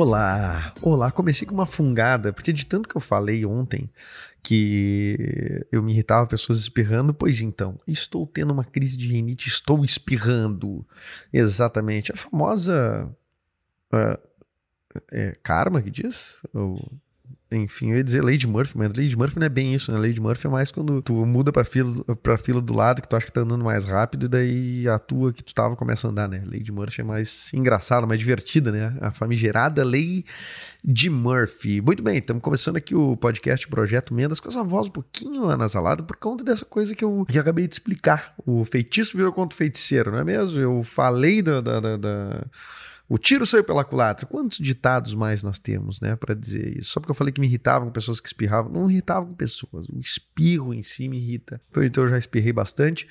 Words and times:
Olá, 0.00 0.72
olá. 0.80 1.10
Comecei 1.10 1.44
com 1.44 1.54
uma 1.54 1.66
fungada, 1.66 2.32
porque 2.32 2.52
de 2.52 2.64
tanto 2.64 2.88
que 2.88 2.96
eu 2.96 3.00
falei 3.00 3.44
ontem 3.44 3.90
que 4.44 5.66
eu 5.72 5.82
me 5.82 5.90
irritava 5.90 6.24
pessoas 6.24 6.60
espirrando, 6.60 7.12
pois 7.12 7.42
então, 7.42 7.76
estou 7.84 8.24
tendo 8.24 8.52
uma 8.52 8.62
crise 8.62 8.96
de 8.96 9.08
rinite, 9.08 9.48
estou 9.48 9.84
espirrando. 9.84 10.86
Exatamente. 11.32 12.12
A 12.12 12.16
famosa. 12.16 13.12
Uh, 13.92 14.28
é, 15.10 15.36
karma 15.42 15.82
que 15.82 15.90
diz? 15.90 16.36
Ou 16.54 16.80
enfim, 17.50 17.92
eu 17.92 17.96
ia 17.96 18.04
dizer 18.04 18.22
Lady 18.22 18.46
Murphy, 18.46 18.76
mas 18.76 18.88
Lady 18.88 19.16
Murphy 19.16 19.38
não 19.38 19.46
é 19.46 19.48
bem 19.48 19.74
isso, 19.74 19.90
né? 19.90 19.98
Lady 19.98 20.20
Murphy 20.20 20.46
é 20.46 20.50
mais 20.50 20.70
quando 20.70 21.00
tu 21.00 21.14
muda 21.24 21.50
pra 21.50 21.64
fila, 21.64 22.04
pra 22.16 22.36
fila 22.36 22.60
do 22.60 22.74
lado 22.74 23.00
que 23.00 23.08
tu 23.08 23.16
acha 23.16 23.24
que 23.24 23.32
tá 23.32 23.40
andando 23.40 23.64
mais 23.64 23.86
rápido 23.86 24.26
e 24.26 24.28
daí 24.28 24.88
a 24.88 24.98
tua 24.98 25.32
que 25.32 25.42
tu 25.42 25.54
tava 25.54 25.74
começa 25.74 26.06
a 26.06 26.10
andar, 26.10 26.28
né? 26.28 26.42
Lady 26.44 26.70
Murphy 26.70 27.00
é 27.00 27.04
mais 27.04 27.50
engraçada, 27.54 28.06
mais 28.06 28.20
divertida, 28.20 28.70
né? 28.70 28.98
A 29.00 29.10
famigerada 29.10 29.82
Lady 29.82 31.08
Murphy. 31.08 31.80
Muito 31.80 32.02
bem, 32.02 32.18
estamos 32.18 32.42
começando 32.42 32.76
aqui 32.76 32.94
o 32.94 33.16
podcast 33.16 33.66
Projeto 33.66 34.12
Mendas 34.12 34.40
com 34.40 34.48
essa 34.50 34.62
voz 34.62 34.88
um 34.88 34.90
pouquinho 34.90 35.48
anasalada 35.48 36.02
por 36.02 36.16
conta 36.16 36.44
dessa 36.44 36.66
coisa 36.66 36.94
que 36.94 37.04
eu, 37.04 37.24
eu 37.32 37.40
acabei 37.40 37.66
de 37.66 37.74
explicar. 37.74 38.34
O 38.44 38.62
feitiço 38.66 39.16
virou 39.16 39.32
contra 39.32 39.54
o 39.54 39.56
feiticeiro, 39.56 40.12
não 40.12 40.18
é 40.18 40.24
mesmo? 40.24 40.60
Eu 40.60 40.82
falei 40.82 41.40
da, 41.40 41.62
da, 41.62 41.80
da, 41.80 41.96
da 41.96 42.46
o 43.08 43.16
tiro 43.16 43.46
saiu 43.46 43.64
pela 43.64 43.84
culatra. 43.84 44.26
Quantos 44.26 44.58
ditados 44.58 45.14
mais 45.14 45.42
nós 45.42 45.58
temos, 45.58 46.00
né, 46.00 46.14
para 46.14 46.34
dizer 46.34 46.78
isso? 46.78 46.90
Só 46.90 47.00
porque 47.00 47.10
eu 47.10 47.14
falei 47.14 47.32
que 47.32 47.40
me 47.40 47.46
irritava 47.46 47.84
com 47.84 47.90
pessoas 47.90 48.20
que 48.20 48.28
espirravam. 48.28 48.70
Não 48.70 48.90
irritava 48.90 49.24
com 49.24 49.32
pessoas. 49.32 49.88
O 49.88 49.98
espirro 49.98 50.74
em 50.74 50.82
si 50.82 51.08
me 51.08 51.16
irrita. 51.16 51.60
Então 51.78 52.04
eu 52.04 52.10
já 52.10 52.18
espirrei 52.18 52.52
bastante. 52.52 53.08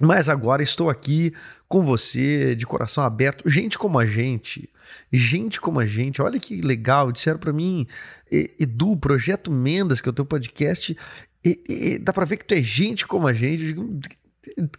Mas 0.00 0.30
agora 0.30 0.62
estou 0.62 0.88
aqui 0.88 1.32
com 1.68 1.82
você, 1.82 2.56
de 2.56 2.66
coração 2.66 3.04
aberto. 3.04 3.48
Gente 3.48 3.78
como 3.78 3.98
a 3.98 4.06
gente, 4.06 4.68
gente 5.12 5.60
como 5.60 5.78
a 5.78 5.84
gente, 5.84 6.22
olha 6.22 6.40
que 6.40 6.60
legal. 6.62 7.12
Disseram 7.12 7.38
para 7.38 7.52
mim, 7.52 7.86
Edu, 8.30 8.96
Projeto 8.96 9.52
Mendas, 9.52 10.00
que 10.00 10.08
é 10.08 10.10
o 10.10 10.14
teu 10.14 10.24
podcast, 10.24 10.96
e, 11.44 11.64
e, 11.68 11.98
dá 11.98 12.12
para 12.12 12.24
ver 12.24 12.38
que 12.38 12.44
tu 12.44 12.54
é 12.54 12.62
gente 12.62 13.06
como 13.06 13.26
a 13.26 13.32
gente. 13.32 13.74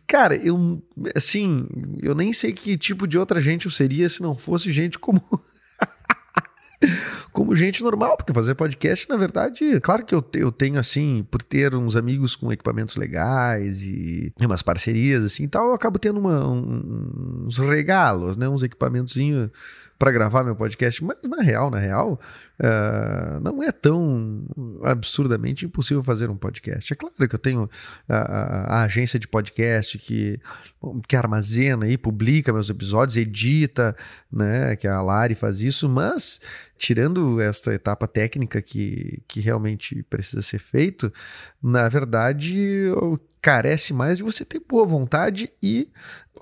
Cara, 0.07 0.35
eu 0.35 0.81
assim, 1.15 1.67
eu 2.01 2.15
nem 2.15 2.33
sei 2.33 2.51
que 2.51 2.77
tipo 2.77 3.07
de 3.07 3.17
outra 3.17 3.39
gente 3.39 3.65
eu 3.65 3.71
seria 3.71 4.09
se 4.09 4.21
não 4.21 4.35
fosse 4.35 4.71
gente 4.71 4.97
como 4.97 5.21
como 7.31 7.55
gente 7.55 7.83
normal, 7.83 8.17
porque 8.17 8.33
fazer 8.33 8.55
podcast, 8.55 9.07
na 9.07 9.15
verdade, 9.15 9.79
claro 9.81 10.03
que 10.03 10.15
eu, 10.15 10.25
eu 10.33 10.51
tenho 10.51 10.79
assim, 10.79 11.25
por 11.29 11.43
ter 11.43 11.75
uns 11.75 11.95
amigos 11.95 12.35
com 12.35 12.51
equipamentos 12.51 12.95
legais 12.95 13.83
e 13.83 14.33
umas 14.41 14.63
parcerias 14.63 15.23
assim, 15.23 15.47
tal, 15.47 15.67
eu 15.67 15.73
acabo 15.73 15.99
tendo 15.99 16.19
uma, 16.19 16.47
um, 16.47 17.45
uns 17.45 17.59
regalos, 17.59 18.35
né, 18.35 18.49
uns 18.49 18.63
equipamentozinhos 18.63 19.51
para 20.01 20.11
gravar 20.11 20.43
meu 20.43 20.55
podcast, 20.55 21.03
mas 21.03 21.17
na 21.29 21.43
real, 21.43 21.69
na 21.69 21.77
real, 21.77 22.19
uh, 22.59 23.39
não 23.39 23.61
é 23.61 23.71
tão 23.71 24.47
absurdamente 24.83 25.63
impossível 25.63 26.01
fazer 26.01 26.27
um 26.27 26.35
podcast. 26.35 26.91
É 26.91 26.95
claro 26.95 27.13
que 27.15 27.35
eu 27.35 27.37
tenho 27.37 27.69
a, 28.09 28.15
a, 28.15 28.77
a, 28.77 28.83
agência 28.85 29.19
de 29.19 29.27
podcast 29.27 29.99
que, 29.99 30.39
que 31.07 31.15
armazena 31.15 31.87
e 31.87 31.99
publica 31.99 32.51
meus 32.51 32.67
episódios, 32.67 33.15
edita, 33.15 33.95
né, 34.33 34.75
que 34.75 34.87
a 34.87 34.99
Lari 35.03 35.35
faz 35.35 35.61
isso, 35.61 35.87
mas 35.87 36.41
tirando 36.79 37.39
esta 37.39 37.71
etapa 37.71 38.07
técnica 38.07 38.59
que, 38.59 39.21
que 39.27 39.39
realmente 39.39 40.01
precisa 40.09 40.41
ser 40.41 40.57
feito, 40.57 41.13
na 41.61 41.87
verdade, 41.87 42.87
carece 43.41 43.93
mais 43.93 44.17
de 44.17 44.23
você 44.23 44.45
ter 44.45 44.59
boa 44.59 44.85
vontade 44.85 45.51
e 45.61 45.89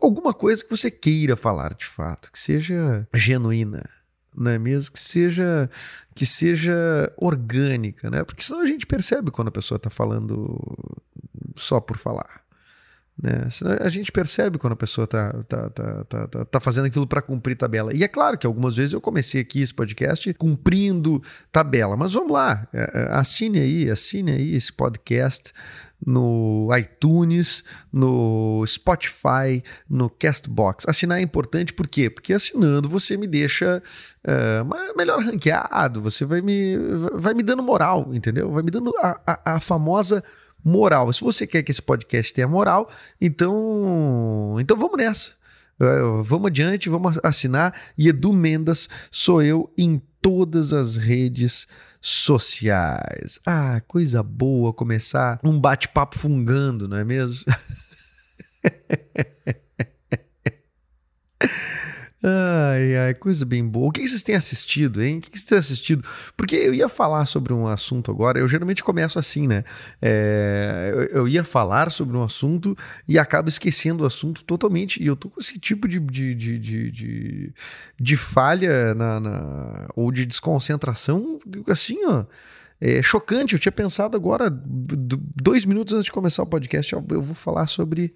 alguma 0.01 0.33
coisa 0.33 0.63
que 0.63 0.69
você 0.69 0.91
queira 0.91 1.35
falar 1.35 1.73
de 1.73 1.85
fato, 1.85 2.31
que 2.31 2.39
seja 2.39 3.07
genuína, 3.13 3.83
não 4.35 4.51
é 4.51 4.59
mesmo? 4.59 4.93
Que 4.93 4.99
seja 4.99 5.69
que 6.13 6.25
seja 6.25 7.11
orgânica, 7.17 8.09
né? 8.09 8.23
Porque 8.23 8.43
senão 8.43 8.61
a 8.61 8.65
gente 8.65 8.85
percebe 8.85 9.31
quando 9.31 9.47
a 9.47 9.51
pessoa 9.51 9.77
está 9.77 9.89
falando 9.89 10.59
só 11.55 11.79
por 11.79 11.97
falar. 11.97 12.41
Né? 13.21 13.47
A 13.81 13.89
gente 13.89 14.11
percebe 14.11 14.57
quando 14.57 14.73
a 14.73 14.77
pessoa 14.77 15.03
está 15.03 15.33
tá, 15.43 15.69
tá, 15.69 16.03
tá, 16.05 16.27
tá, 16.27 16.45
tá 16.45 16.59
fazendo 16.59 16.85
aquilo 16.85 17.05
para 17.05 17.21
cumprir 17.21 17.55
tabela. 17.55 17.93
E 17.93 18.03
é 18.03 18.07
claro 18.07 18.37
que 18.37 18.47
algumas 18.47 18.77
vezes 18.77 18.93
eu 18.93 19.01
comecei 19.01 19.41
aqui 19.41 19.61
esse 19.61 19.73
podcast 19.73 20.33
cumprindo 20.35 21.21
tabela, 21.51 21.97
mas 21.97 22.13
vamos 22.13 22.31
lá, 22.31 22.67
é, 22.73 22.91
é, 22.93 23.07
assine 23.11 23.59
aí, 23.59 23.89
assine 23.89 24.31
aí 24.31 24.55
esse 24.55 24.71
podcast 24.71 25.53
no 26.05 26.69
iTunes, 26.77 27.61
no 27.91 28.63
Spotify, 28.65 29.61
no 29.89 30.09
Castbox. 30.09 30.85
Assinar 30.87 31.19
é 31.19 31.21
importante 31.21 31.73
por 31.73 31.87
quê? 31.87 32.09
Porque 32.09 32.31
assinando 32.31 32.87
você 32.87 33.17
me 33.17 33.27
deixa 33.27 33.83
uh, 34.25 34.97
melhor 34.97 35.21
ranqueado, 35.21 36.01
você 36.01 36.23
vai 36.23 36.41
me, 36.41 36.77
vai 37.15 37.33
me 37.33 37.43
dando 37.43 37.61
moral, 37.61 38.09
entendeu? 38.13 38.49
Vai 38.49 38.63
me 38.63 38.71
dando 38.71 38.93
a, 38.99 39.19
a, 39.27 39.55
a 39.55 39.59
famosa 39.59 40.23
moral. 40.63 41.11
Se 41.13 41.21
você 41.21 41.45
quer 41.47 41.63
que 41.63 41.71
esse 41.71 41.81
podcast 41.81 42.33
tenha 42.33 42.47
moral, 42.47 42.89
então, 43.19 44.57
então 44.59 44.77
vamos 44.77 44.97
nessa. 44.97 45.31
Uh, 45.79 46.21
vamos 46.23 46.47
adiante, 46.47 46.89
vamos 46.89 47.19
assinar. 47.23 47.73
E 47.97 48.09
Edu 48.09 48.33
Mendas 48.33 48.89
sou 49.09 49.41
eu 49.41 49.71
em 49.77 50.01
todas 50.21 50.73
as 50.73 50.97
redes 50.97 51.67
sociais. 52.01 53.39
Ah, 53.45 53.81
coisa 53.87 54.21
boa 54.21 54.73
começar 54.73 55.39
um 55.43 55.59
bate-papo 55.59 56.17
fungando, 56.17 56.87
não 56.87 56.97
é 56.97 57.05
mesmo? 57.05 57.45
Ai, 62.21 62.97
ai, 62.97 63.13
coisa 63.13 63.45
bem 63.45 63.65
boa. 63.65 63.87
O 63.87 63.91
que 63.91 64.05
vocês 64.05 64.21
têm 64.21 64.35
assistido, 64.35 65.01
hein? 65.01 65.19
O 65.19 65.21
que 65.21 65.29
vocês 65.29 65.45
têm 65.45 65.57
assistido? 65.57 66.03
Porque 66.35 66.53
eu 66.55 66.73
ia 66.73 66.89
falar 66.89 67.25
sobre 67.25 67.53
um 67.53 67.65
assunto 67.65 68.11
agora, 68.11 68.37
eu 68.37 68.47
geralmente 68.47 68.83
começo 68.83 69.17
assim, 69.17 69.47
né? 69.47 69.63
É, 70.01 70.91
eu, 70.93 71.03
eu, 71.21 71.27
ia 71.29 71.45
falar 71.45 71.89
sobre 71.89 72.17
um 72.17 72.23
assunto 72.23 72.77
e 73.07 73.17
acabo 73.17 73.47
esquecendo 73.47 74.03
o 74.03 74.05
assunto 74.05 74.43
totalmente. 74.43 75.01
E 75.01 75.07
eu 75.07 75.15
tô 75.15 75.29
com 75.29 75.39
esse 75.39 75.57
tipo 75.57 75.87
de, 75.87 75.97
de, 75.97 76.35
de, 76.35 76.59
de, 76.59 76.91
de, 76.91 77.53
de 77.97 78.17
falha 78.17 78.93
na, 78.93 79.19
na, 79.21 79.87
ou 79.95 80.11
de 80.11 80.25
desconcentração, 80.25 81.39
assim, 81.67 82.05
ó. 82.05 82.25
É 82.81 83.01
chocante. 83.01 83.53
Eu 83.53 83.59
tinha 83.59 83.71
pensado 83.71 84.15
agora, 84.15 84.49
dois 84.49 85.65
minutos 85.65 85.93
antes 85.93 86.05
de 86.05 86.11
começar 86.11 86.43
o 86.43 86.47
podcast, 86.47 86.93
eu 86.93 87.01
vou 87.01 87.35
falar 87.35 87.67
sobre 87.67 88.13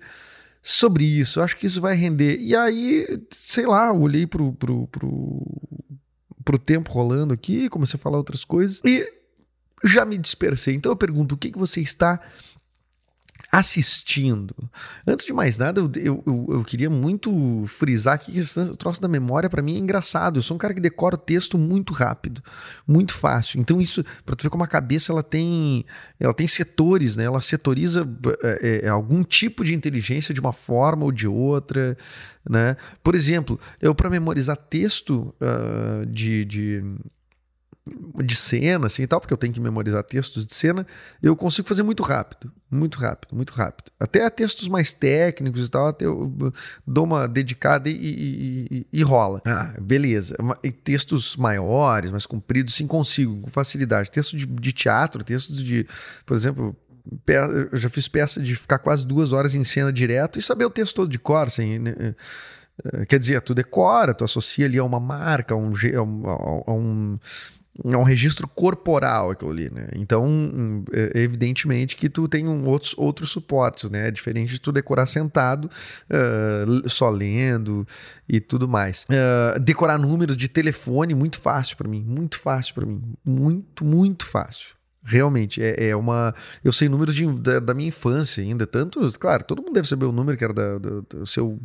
sobre 0.63 1.03
isso. 1.03 1.41
Acho 1.41 1.57
que 1.57 1.67
isso 1.67 1.81
vai 1.81 1.93
render. 1.93 2.39
E 2.39 2.55
aí, 2.55 3.05
sei 3.29 3.65
lá, 3.65 3.91
olhei 3.91 4.25
pro, 4.25 4.53
pro, 4.53 4.87
pro, 4.87 5.45
pro 6.43 6.57
tempo 6.57 6.91
rolando 6.91 7.33
aqui, 7.33 7.67
comecei 7.67 7.99
a 7.99 8.01
falar 8.01 8.17
outras 8.17 8.45
coisas 8.45 8.81
e 8.85 9.05
já 9.83 10.05
me 10.05 10.17
dispersei. 10.17 10.73
Então 10.73 10.93
eu 10.93 10.95
pergunto, 10.95 11.35
o 11.35 11.37
que, 11.37 11.51
que 11.51 11.57
você 11.59 11.81
está 11.81 12.19
assistindo. 13.53 14.55
Antes 15.05 15.25
de 15.25 15.31
mais 15.31 15.59
nada, 15.59 15.79
eu, 15.79 15.91
eu, 15.95 16.47
eu 16.49 16.63
queria 16.63 16.89
muito 16.89 17.63
frisar 17.67 18.19
que 18.19 18.35
esse 18.35 18.75
troço 18.77 18.99
da 18.99 19.07
memória 19.07 19.47
para 19.47 19.61
mim 19.61 19.75
é 19.75 19.77
engraçado. 19.77 20.39
Eu 20.39 20.41
sou 20.41 20.55
um 20.55 20.57
cara 20.57 20.73
que 20.73 20.81
decora 20.81 21.13
o 21.13 21.19
texto 21.19 21.55
muito 21.55 21.93
rápido, 21.93 22.41
muito 22.87 23.13
fácil. 23.13 23.59
Então 23.59 23.79
isso, 23.79 24.03
para 24.25 24.35
tu 24.35 24.41
ver 24.41 24.49
como 24.49 24.63
a 24.63 24.67
cabeça 24.67 25.11
ela 25.11 25.21
tem, 25.21 25.85
ela 26.19 26.33
tem 26.33 26.47
setores, 26.47 27.15
né? 27.15 27.25
Ela 27.25 27.41
setoriza 27.41 28.07
é, 28.41 28.85
é, 28.85 28.89
algum 28.89 29.23
tipo 29.23 29.63
de 29.63 29.75
inteligência 29.75 30.33
de 30.33 30.39
uma 30.39 30.53
forma 30.53 31.05
ou 31.05 31.11
de 31.11 31.27
outra, 31.27 31.95
né? 32.49 32.75
Por 33.03 33.13
exemplo, 33.13 33.59
eu 33.79 33.93
para 33.93 34.09
memorizar 34.09 34.57
texto 34.57 35.33
uh, 35.39 36.05
de, 36.07 36.43
de 36.45 36.83
de 37.85 38.35
cena, 38.35 38.87
assim 38.87 39.03
e 39.03 39.07
tal, 39.07 39.19
porque 39.19 39.33
eu 39.33 39.37
tenho 39.37 39.51
que 39.51 39.59
memorizar 39.59 40.01
textos 40.03 40.47
de 40.47 40.53
cena, 40.53 40.87
eu 41.21 41.35
consigo 41.35 41.67
fazer 41.67 41.83
muito 41.83 42.01
rápido, 42.01 42.51
muito 42.71 42.97
rápido, 42.97 43.35
muito 43.35 43.51
rápido. 43.51 43.91
Até 43.99 44.29
textos 44.29 44.69
mais 44.69 44.93
técnicos 44.93 45.67
e 45.67 45.69
tal, 45.69 45.87
até 45.87 46.05
eu 46.05 46.53
dou 46.87 47.03
uma 47.03 47.27
dedicada 47.27 47.89
e, 47.89 47.93
e, 47.93 48.67
e, 48.71 48.87
e 48.93 49.03
rola. 49.03 49.41
Ah, 49.45 49.73
beleza. 49.81 50.35
E 50.63 50.71
textos 50.71 51.35
maiores, 51.35 52.09
mais 52.09 52.25
compridos, 52.25 52.73
sim, 52.73 52.87
consigo, 52.87 53.41
com 53.41 53.49
facilidade. 53.49 54.09
Texto 54.09 54.37
de, 54.37 54.45
de 54.45 54.71
teatro, 54.71 55.21
textos 55.21 55.61
de, 55.61 55.85
por 56.25 56.35
exemplo, 56.35 56.75
eu 57.27 57.77
já 57.77 57.89
fiz 57.89 58.07
peça 58.07 58.41
de 58.41 58.55
ficar 58.55 58.79
quase 58.79 59.05
duas 59.05 59.33
horas 59.33 59.55
em 59.55 59.63
cena 59.65 59.91
direto 59.91 60.39
e 60.39 60.41
saber 60.41 60.63
o 60.63 60.69
texto 60.69 60.95
todo 60.95 61.09
de 61.09 61.19
cor, 61.19 61.47
assim, 61.47 61.79
né? 61.79 62.15
Eh, 62.83 63.05
quer 63.05 63.19
dizer, 63.19 63.41
tu 63.41 63.53
decora, 63.53 64.13
tu 64.13 64.23
associa 64.23 64.65
ali 64.65 64.77
a 64.77 64.83
uma 64.83 64.99
marca, 64.99 65.53
a 65.53 65.57
um, 65.57 65.73
a 66.65 66.73
um, 66.73 67.17
a 67.83 67.97
um 67.97 68.03
registro 68.03 68.47
corporal 68.47 69.31
aquilo 69.31 69.51
ali, 69.51 69.69
né? 69.71 69.87
Então, 69.95 70.83
é, 70.93 71.21
evidentemente 71.21 71.95
que 71.95 72.07
tu 72.07 72.27
tem 72.27 72.47
um 72.47 72.67
outros, 72.67 72.93
outros 72.97 73.31
suportes, 73.31 73.89
né? 73.89 74.07
É 74.09 74.11
diferente 74.11 74.51
de 74.51 74.61
tu 74.61 74.71
decorar 74.71 75.05
sentado, 75.05 75.69
uh, 76.09 76.89
só 76.89 77.09
lendo 77.09 77.87
e 78.29 78.39
tudo 78.39 78.67
mais. 78.67 79.05
Uh, 79.05 79.59
decorar 79.59 79.97
números 79.97 80.37
de 80.37 80.47
telefone, 80.47 81.15
muito 81.15 81.39
fácil 81.39 81.77
para 81.77 81.87
mim, 81.87 82.03
muito 82.03 82.39
fácil 82.39 82.75
para 82.75 82.85
mim, 82.85 83.01
muito, 83.25 83.83
muito 83.83 84.25
fácil. 84.25 84.75
Realmente, 85.05 85.61
é, 85.61 85.89
é, 85.89 85.95
uma. 85.95 86.33
Eu 86.63 86.71
sei 86.71 86.87
números 86.87 87.13
de, 87.13 87.27
da, 87.39 87.59
da, 87.59 87.73
minha 87.73 87.89
infância 87.89 88.41
ainda. 88.41 88.65
Tanto, 88.65 89.01
claro, 89.19 89.43
todo 89.43 89.61
mundo 89.61 89.73
deve 89.73 89.87
saber 89.87 90.05
o 90.05 90.13
número 90.13 90.37
que 90.37 90.43
era 90.43 90.53
da, 90.53 90.77
do, 90.77 91.01
do 91.01 91.27
seu 91.27 91.59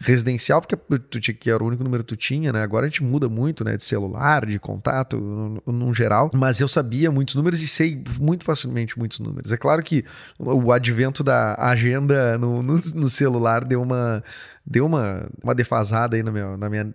residencial, 0.00 0.60
porque 0.60 0.76
tu 0.98 1.20
tinha, 1.20 1.34
que 1.34 1.48
era 1.48 1.62
o 1.62 1.66
único 1.66 1.84
número 1.84 2.02
que 2.02 2.08
tu 2.08 2.16
tinha, 2.16 2.52
né? 2.52 2.62
Agora 2.62 2.86
a 2.86 2.88
gente 2.88 3.04
muda 3.04 3.28
muito, 3.28 3.62
né? 3.62 3.76
De 3.76 3.84
celular, 3.84 4.44
de 4.44 4.58
contato, 4.58 5.20
no, 5.64 5.94
geral. 5.94 6.30
Mas 6.34 6.60
eu 6.60 6.66
sabia 6.66 7.12
muitos 7.12 7.36
números 7.36 7.62
e 7.62 7.68
sei 7.68 8.02
muito 8.18 8.44
facilmente 8.44 8.98
muitos 8.98 9.20
números. 9.20 9.52
É 9.52 9.56
claro 9.56 9.82
que 9.84 10.04
o 10.36 10.72
advento 10.72 11.22
da 11.22 11.54
agenda 11.58 12.36
no, 12.38 12.60
no, 12.60 12.74
no 12.74 13.08
celular 13.08 13.64
deu 13.64 13.80
uma 13.80 14.22
deu 14.70 14.86
uma, 14.86 15.28
uma 15.42 15.54
defasada 15.54 16.16
aí 16.16 16.22
no 16.22 16.30
meu, 16.30 16.56
na 16.56 16.70
minha, 16.70 16.92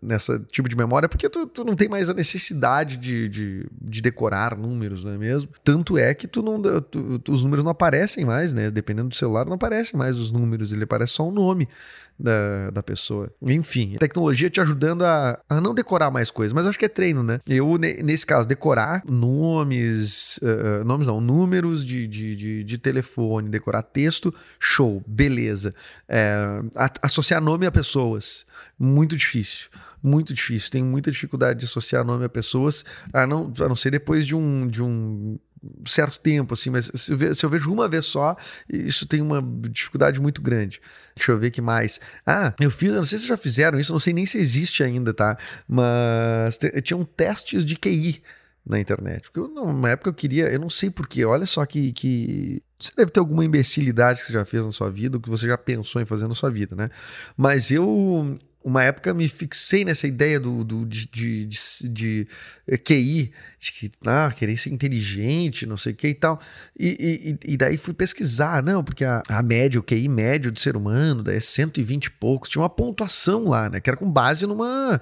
nessa 0.00 0.38
tipo 0.38 0.68
de 0.68 0.76
memória, 0.76 1.08
porque 1.08 1.28
tu, 1.28 1.44
tu 1.44 1.64
não 1.64 1.74
tem 1.74 1.88
mais 1.88 2.08
a 2.08 2.14
necessidade 2.14 2.96
de, 2.96 3.28
de, 3.28 3.66
de, 3.82 4.00
decorar 4.00 4.56
números, 4.56 5.04
não 5.04 5.12
é 5.12 5.18
mesmo? 5.20 5.50
Tanto 5.62 5.96
é 5.96 6.14
que 6.14 6.26
tu 6.26 6.42
não, 6.42 6.60
tu, 6.80 7.22
os 7.30 7.44
números 7.44 7.62
não 7.62 7.70
aparecem 7.70 8.24
mais, 8.24 8.52
né? 8.52 8.70
Dependendo 8.70 9.10
do 9.10 9.14
celular, 9.14 9.46
não 9.46 9.54
aparecem 9.54 9.96
mais 9.98 10.16
os 10.16 10.32
números, 10.32 10.72
ele 10.72 10.84
aparece 10.84 11.12
só 11.12 11.28
o 11.28 11.30
nome 11.30 11.68
da, 12.20 12.70
da 12.70 12.82
pessoa. 12.82 13.32
Enfim, 13.42 13.96
tecnologia 13.98 14.50
te 14.50 14.60
ajudando 14.60 15.04
a, 15.04 15.40
a 15.48 15.60
não 15.60 15.74
decorar 15.74 16.10
mais 16.10 16.30
coisas, 16.30 16.52
mas 16.52 16.66
acho 16.66 16.78
que 16.78 16.84
é 16.84 16.88
treino, 16.88 17.22
né? 17.22 17.40
Eu, 17.46 17.76
nesse 17.78 18.26
caso, 18.26 18.46
decorar 18.46 19.02
nomes, 19.08 20.38
uh, 20.38 20.84
nomes 20.84 21.06
não, 21.06 21.20
números 21.20 21.84
de, 21.84 22.06
de, 22.06 22.36
de, 22.36 22.64
de, 22.64 22.78
telefone, 22.78 23.48
decorar 23.48 23.82
texto, 23.82 24.34
show, 24.58 25.02
beleza. 25.06 25.74
É, 26.08 26.60
associar 27.02 27.40
nome 27.40 27.66
a 27.66 27.72
pessoas, 27.72 28.44
muito 28.78 29.16
difícil 29.16 29.70
muito 30.02 30.32
difícil. 30.32 30.70
Tenho 30.70 30.86
muita 30.86 31.10
dificuldade 31.10 31.60
de 31.60 31.66
associar 31.66 32.04
nome 32.04 32.24
a 32.24 32.28
pessoas, 32.28 32.84
a 33.12 33.26
não, 33.26 33.52
a 33.58 33.68
não 33.68 33.76
ser 33.76 33.90
depois 33.90 34.26
de 34.26 34.34
um, 34.34 34.66
de 34.66 34.82
um 34.82 35.38
certo 35.86 36.18
tempo, 36.18 36.54
assim, 36.54 36.70
mas 36.70 36.90
se 36.94 37.12
eu, 37.12 37.50
vejo, 37.50 37.72
uma 37.72 37.88
vez 37.88 38.06
só, 38.06 38.36
isso 38.68 39.06
tem 39.06 39.20
uma 39.20 39.42
dificuldade 39.68 40.20
muito 40.20 40.40
grande. 40.40 40.80
Deixa 41.14 41.32
eu 41.32 41.38
ver 41.38 41.50
que 41.50 41.60
mais. 41.60 42.00
Ah, 42.26 42.54
eu 42.60 42.70
fiz, 42.70 42.88
eu 42.88 42.96
não 42.96 43.04
sei 43.04 43.18
se 43.18 43.26
já 43.26 43.36
fizeram 43.36 43.78
isso, 43.78 43.92
não 43.92 43.98
sei 43.98 44.12
nem 44.12 44.24
se 44.24 44.38
existe 44.38 44.82
ainda, 44.82 45.12
tá? 45.12 45.36
Mas 45.68 46.58
tinham 46.82 47.04
testes 47.04 47.64
de 47.64 47.76
QI 47.76 48.22
na 48.64 48.78
internet. 48.78 49.22
Porque 49.24 49.40
eu, 49.40 49.48
numa 49.48 49.90
época 49.90 50.10
eu 50.10 50.14
queria, 50.14 50.50
eu 50.50 50.58
não 50.58 50.70
sei 50.70 50.90
porquê, 50.90 51.24
olha 51.24 51.46
só 51.46 51.64
que, 51.66 51.92
que. 51.92 52.60
Você 52.78 52.92
deve 52.96 53.10
ter 53.10 53.20
alguma 53.20 53.44
imbecilidade 53.44 54.20
que 54.20 54.26
você 54.28 54.32
já 54.32 54.44
fez 54.44 54.64
na 54.64 54.70
sua 54.70 54.90
vida, 54.90 55.18
ou 55.18 55.20
que 55.20 55.28
você 55.28 55.46
já 55.46 55.58
pensou 55.58 56.00
em 56.00 56.06
fazer 56.06 56.26
na 56.26 56.34
sua 56.34 56.50
vida, 56.50 56.74
né? 56.74 56.88
Mas 57.36 57.70
eu 57.70 58.38
uma 58.62 58.84
época 58.84 59.14
me 59.14 59.26
fixei 59.28 59.84
nessa 59.84 60.06
ideia 60.06 60.38
do, 60.38 60.62
do 60.62 60.84
de, 60.84 61.06
de, 61.06 61.46
de, 61.46 61.88
de, 61.88 62.28
eh, 62.68 62.76
QI, 62.76 63.32
de 63.58 63.72
que 63.72 63.90
ah, 64.06 64.30
querer 64.36 64.56
ser 64.56 64.70
inteligente, 64.70 65.64
não 65.64 65.76
sei 65.76 65.92
o 65.92 65.96
que 65.96 66.08
e 66.08 66.14
tal. 66.14 66.38
E, 66.78 67.38
e, 67.44 67.52
e 67.52 67.56
daí 67.56 67.78
fui 67.78 67.94
pesquisar, 67.94 68.62
não, 68.62 68.84
porque 68.84 69.04
a, 69.04 69.22
a 69.28 69.42
média, 69.42 69.80
o 69.80 69.82
QI 69.82 70.08
médio 70.08 70.52
do 70.52 70.60
ser 70.60 70.76
humano, 70.76 71.22
daí 71.22 71.36
é 71.36 71.40
120 71.40 72.06
e 72.06 72.10
poucos, 72.10 72.50
tinha 72.50 72.60
uma 72.60 72.68
pontuação 72.68 73.44
lá, 73.44 73.70
né? 73.70 73.80
Que 73.80 73.88
era 73.88 73.96
com 73.96 74.10
base 74.10 74.46
numa 74.46 75.00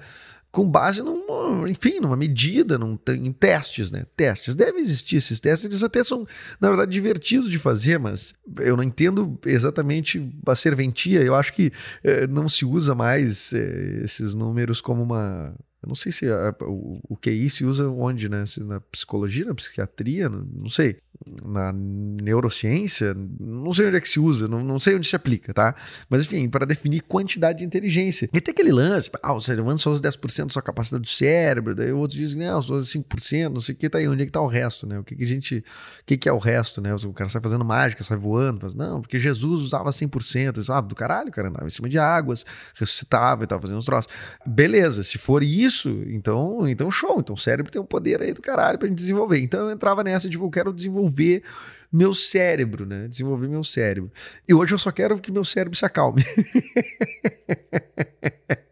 com 0.51 0.69
base 0.69 1.03
numa, 1.03 1.69
enfim, 1.69 1.99
numa 1.99 2.17
medida, 2.17 2.77
num, 2.77 2.97
em 3.09 3.31
testes, 3.31 3.91
né? 3.91 4.05
Testes. 4.15 4.55
Deve 4.55 4.79
existir 4.79 5.17
esses 5.17 5.39
testes, 5.39 5.65
eles 5.65 5.83
até 5.83 6.03
são, 6.03 6.25
na 6.59 6.69
verdade, 6.69 6.91
divertidos 6.91 7.49
de 7.49 7.59
fazer, 7.59 7.99
mas 7.99 8.33
eu 8.59 8.75
não 8.75 8.83
entendo 8.83 9.39
exatamente 9.45 10.31
a 10.45 10.55
serventia. 10.55 11.21
Eu 11.21 11.35
acho 11.35 11.53
que 11.53 11.71
eh, 12.03 12.25
não 12.27 12.47
se 12.47 12.65
usa 12.65 12.95
mais 12.95 13.53
eh, 13.53 14.01
esses 14.03 14.33
números 14.33 14.81
como 14.81 15.03
uma. 15.03 15.53
Eu 15.81 15.87
não 15.87 15.95
sei 15.95 16.11
se 16.11 16.27
a, 16.27 16.53
o, 16.63 16.99
o 17.07 17.15
QI 17.15 17.49
se 17.49 17.63
usa 17.63 17.87
onde, 17.87 18.27
né? 18.27 18.45
Se 18.45 18.63
na 18.63 18.81
psicologia, 18.81 19.45
na 19.45 19.55
psiquiatria, 19.55 20.29
não 20.29 20.69
sei 20.69 20.97
na 21.43 21.73
neurociência, 21.73 23.15
não 23.39 23.73
sei 23.73 23.87
onde 23.87 23.97
é 23.97 24.01
que 24.01 24.07
se 24.07 24.19
usa, 24.19 24.47
não, 24.47 24.63
não 24.63 24.79
sei 24.79 24.95
onde 24.95 25.07
se 25.07 25.15
aplica, 25.15 25.53
tá? 25.53 25.75
Mas 26.09 26.25
enfim, 26.25 26.49
para 26.49 26.65
definir 26.65 27.01
quantidade 27.01 27.59
de 27.59 27.65
inteligência. 27.65 28.29
E 28.33 28.39
tem 28.39 28.53
aquele 28.53 28.71
lance, 28.71 29.11
ah, 29.21 29.33
o 29.33 29.41
ser 29.41 29.59
humano 29.59 29.77
só 29.77 29.91
usa 29.91 30.01
10% 30.01 30.45
da 30.45 30.53
sua 30.53 30.61
capacidade 30.61 31.03
do 31.03 31.09
cérebro, 31.09 31.75
daí 31.75 31.91
outros 31.91 32.17
dizem, 32.17 32.39
não, 32.39 32.61
só 32.61 32.75
usa 32.75 32.97
5%, 32.97 33.49
não 33.49 33.61
sei 33.61 33.75
o 33.75 33.77
que, 33.77 33.89
tá 33.89 33.97
aí, 33.97 34.07
onde 34.07 34.23
é 34.23 34.25
que 34.25 34.31
tá 34.31 34.41
o 34.41 34.47
resto, 34.47 34.87
né? 34.87 34.97
O 34.97 35.03
que, 35.03 35.15
que 35.15 35.23
a 35.23 35.27
gente, 35.27 35.57
o 35.57 35.63
que, 36.05 36.17
que 36.17 36.29
é 36.29 36.33
o 36.33 36.37
resto, 36.37 36.81
né? 36.81 36.95
O 36.95 37.13
cara 37.13 37.29
sai 37.29 37.41
fazendo 37.41 37.65
mágica, 37.65 38.03
sai 38.03 38.17
voando, 38.17 38.61
faz, 38.61 38.73
não, 38.73 39.01
porque 39.01 39.19
Jesus 39.19 39.61
usava 39.61 39.89
100%, 39.89 40.69
ah, 40.69 40.81
do 40.81 40.95
caralho, 40.95 41.29
o 41.29 41.31
cara 41.31 41.49
andava 41.49 41.67
em 41.67 41.69
cima 41.69 41.89
de 41.89 41.99
águas, 41.99 42.45
ressuscitava 42.75 43.43
e 43.43 43.47
tava 43.47 43.61
fazendo 43.61 43.77
uns 43.77 43.85
troços. 43.85 44.11
Beleza, 44.47 45.03
se 45.03 45.17
for 45.17 45.43
isso, 45.43 45.89
então, 46.07 46.67
então 46.67 46.89
show, 46.89 47.19
então 47.19 47.35
o 47.35 47.37
cérebro 47.37 47.71
tem 47.71 47.81
um 47.81 47.85
poder 47.85 48.21
aí 48.21 48.33
do 48.33 48.41
caralho 48.41 48.79
pra 48.79 48.87
gente 48.87 48.97
desenvolver. 48.97 49.39
Então 49.39 49.61
eu 49.61 49.71
entrava 49.71 50.03
nessa, 50.03 50.29
tipo, 50.29 50.45
eu 50.45 50.49
quero 50.49 50.73
desenvolver 50.73 51.08
desenvolver 51.09 51.43
meu 51.91 52.13
cérebro, 52.13 52.85
né? 52.85 53.07
Desenvolver 53.07 53.47
meu 53.47 53.63
cérebro. 53.63 54.11
E 54.47 54.53
hoje 54.53 54.73
eu 54.73 54.77
só 54.77 54.91
quero 54.91 55.19
que 55.19 55.31
meu 55.31 55.43
cérebro 55.43 55.77
se 55.77 55.85
acalme. 55.85 56.23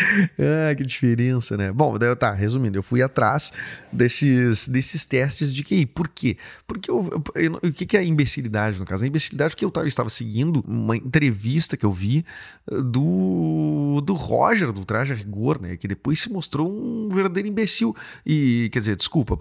ah, 0.38 0.74
que 0.74 0.84
diferença, 0.84 1.56
né? 1.56 1.72
Bom, 1.72 1.98
daí, 1.98 2.14
tá, 2.16 2.32
resumindo, 2.32 2.78
eu 2.78 2.82
fui 2.82 3.02
atrás 3.02 3.52
desses, 3.92 4.68
desses 4.68 5.06
testes 5.06 5.52
de 5.52 5.62
QI. 5.62 5.86
Por 5.86 6.08
quê? 6.08 6.36
Porque 6.66 6.90
eu, 6.90 7.22
eu, 7.34 7.42
eu, 7.42 7.54
o 7.70 7.72
que 7.72 7.96
é 7.96 8.00
a 8.00 8.04
imbecilidade, 8.04 8.78
no 8.78 8.84
caso? 8.84 9.04
A 9.04 9.06
imbecilidade 9.06 9.54
é 9.54 9.56
que 9.56 9.64
eu 9.64 9.70
tava, 9.70 9.86
estava 9.86 10.08
seguindo 10.08 10.64
uma 10.66 10.96
entrevista 10.96 11.76
que 11.76 11.86
eu 11.86 11.92
vi 11.92 12.24
eh, 12.70 12.82
do, 12.82 14.00
do 14.04 14.14
Roger, 14.14 14.72
do 14.72 14.84
Traje 14.84 15.12
a 15.12 15.16
Rigor, 15.16 15.60
né? 15.60 15.76
Que 15.76 15.88
depois 15.88 16.20
se 16.20 16.30
mostrou 16.30 16.70
um 16.70 17.08
verdadeiro 17.08 17.48
imbecil. 17.48 17.94
E, 18.24 18.68
quer 18.72 18.78
dizer, 18.80 18.96
desculpa, 18.96 19.36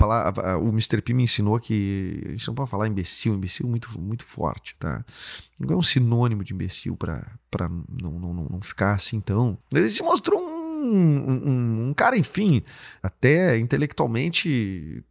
o 0.61 0.69
Mr. 0.69 1.01
P 1.01 1.13
me 1.13 1.23
ensinou 1.23 1.59
que 1.59 2.21
a 2.25 2.31
gente 2.31 2.47
não 2.47 2.56
pode 2.56 2.69
falar 2.69 2.88
imbecil, 2.88 3.33
imbecil 3.33 3.67
muito, 3.67 4.00
muito 4.00 4.25
forte, 4.25 4.75
tá? 4.80 5.04
Não 5.59 5.75
é 5.75 5.78
um 5.78 5.81
sinônimo 5.81 6.44
de 6.44 6.54
imbecil 6.54 6.95
para 6.95 7.25
não, 8.01 8.11
não, 8.11 8.33
não 8.33 8.61
ficar 8.61 8.94
assim 8.94 9.19
tão. 9.19 9.57
Ele 9.73 9.89
se 9.89 10.03
mostrou 10.03 10.41
um, 10.41 10.85
um, 10.85 11.87
um 11.87 11.94
cara, 11.94 12.18
enfim, 12.18 12.63
até 13.01 13.57
intelectualmente 13.57 15.03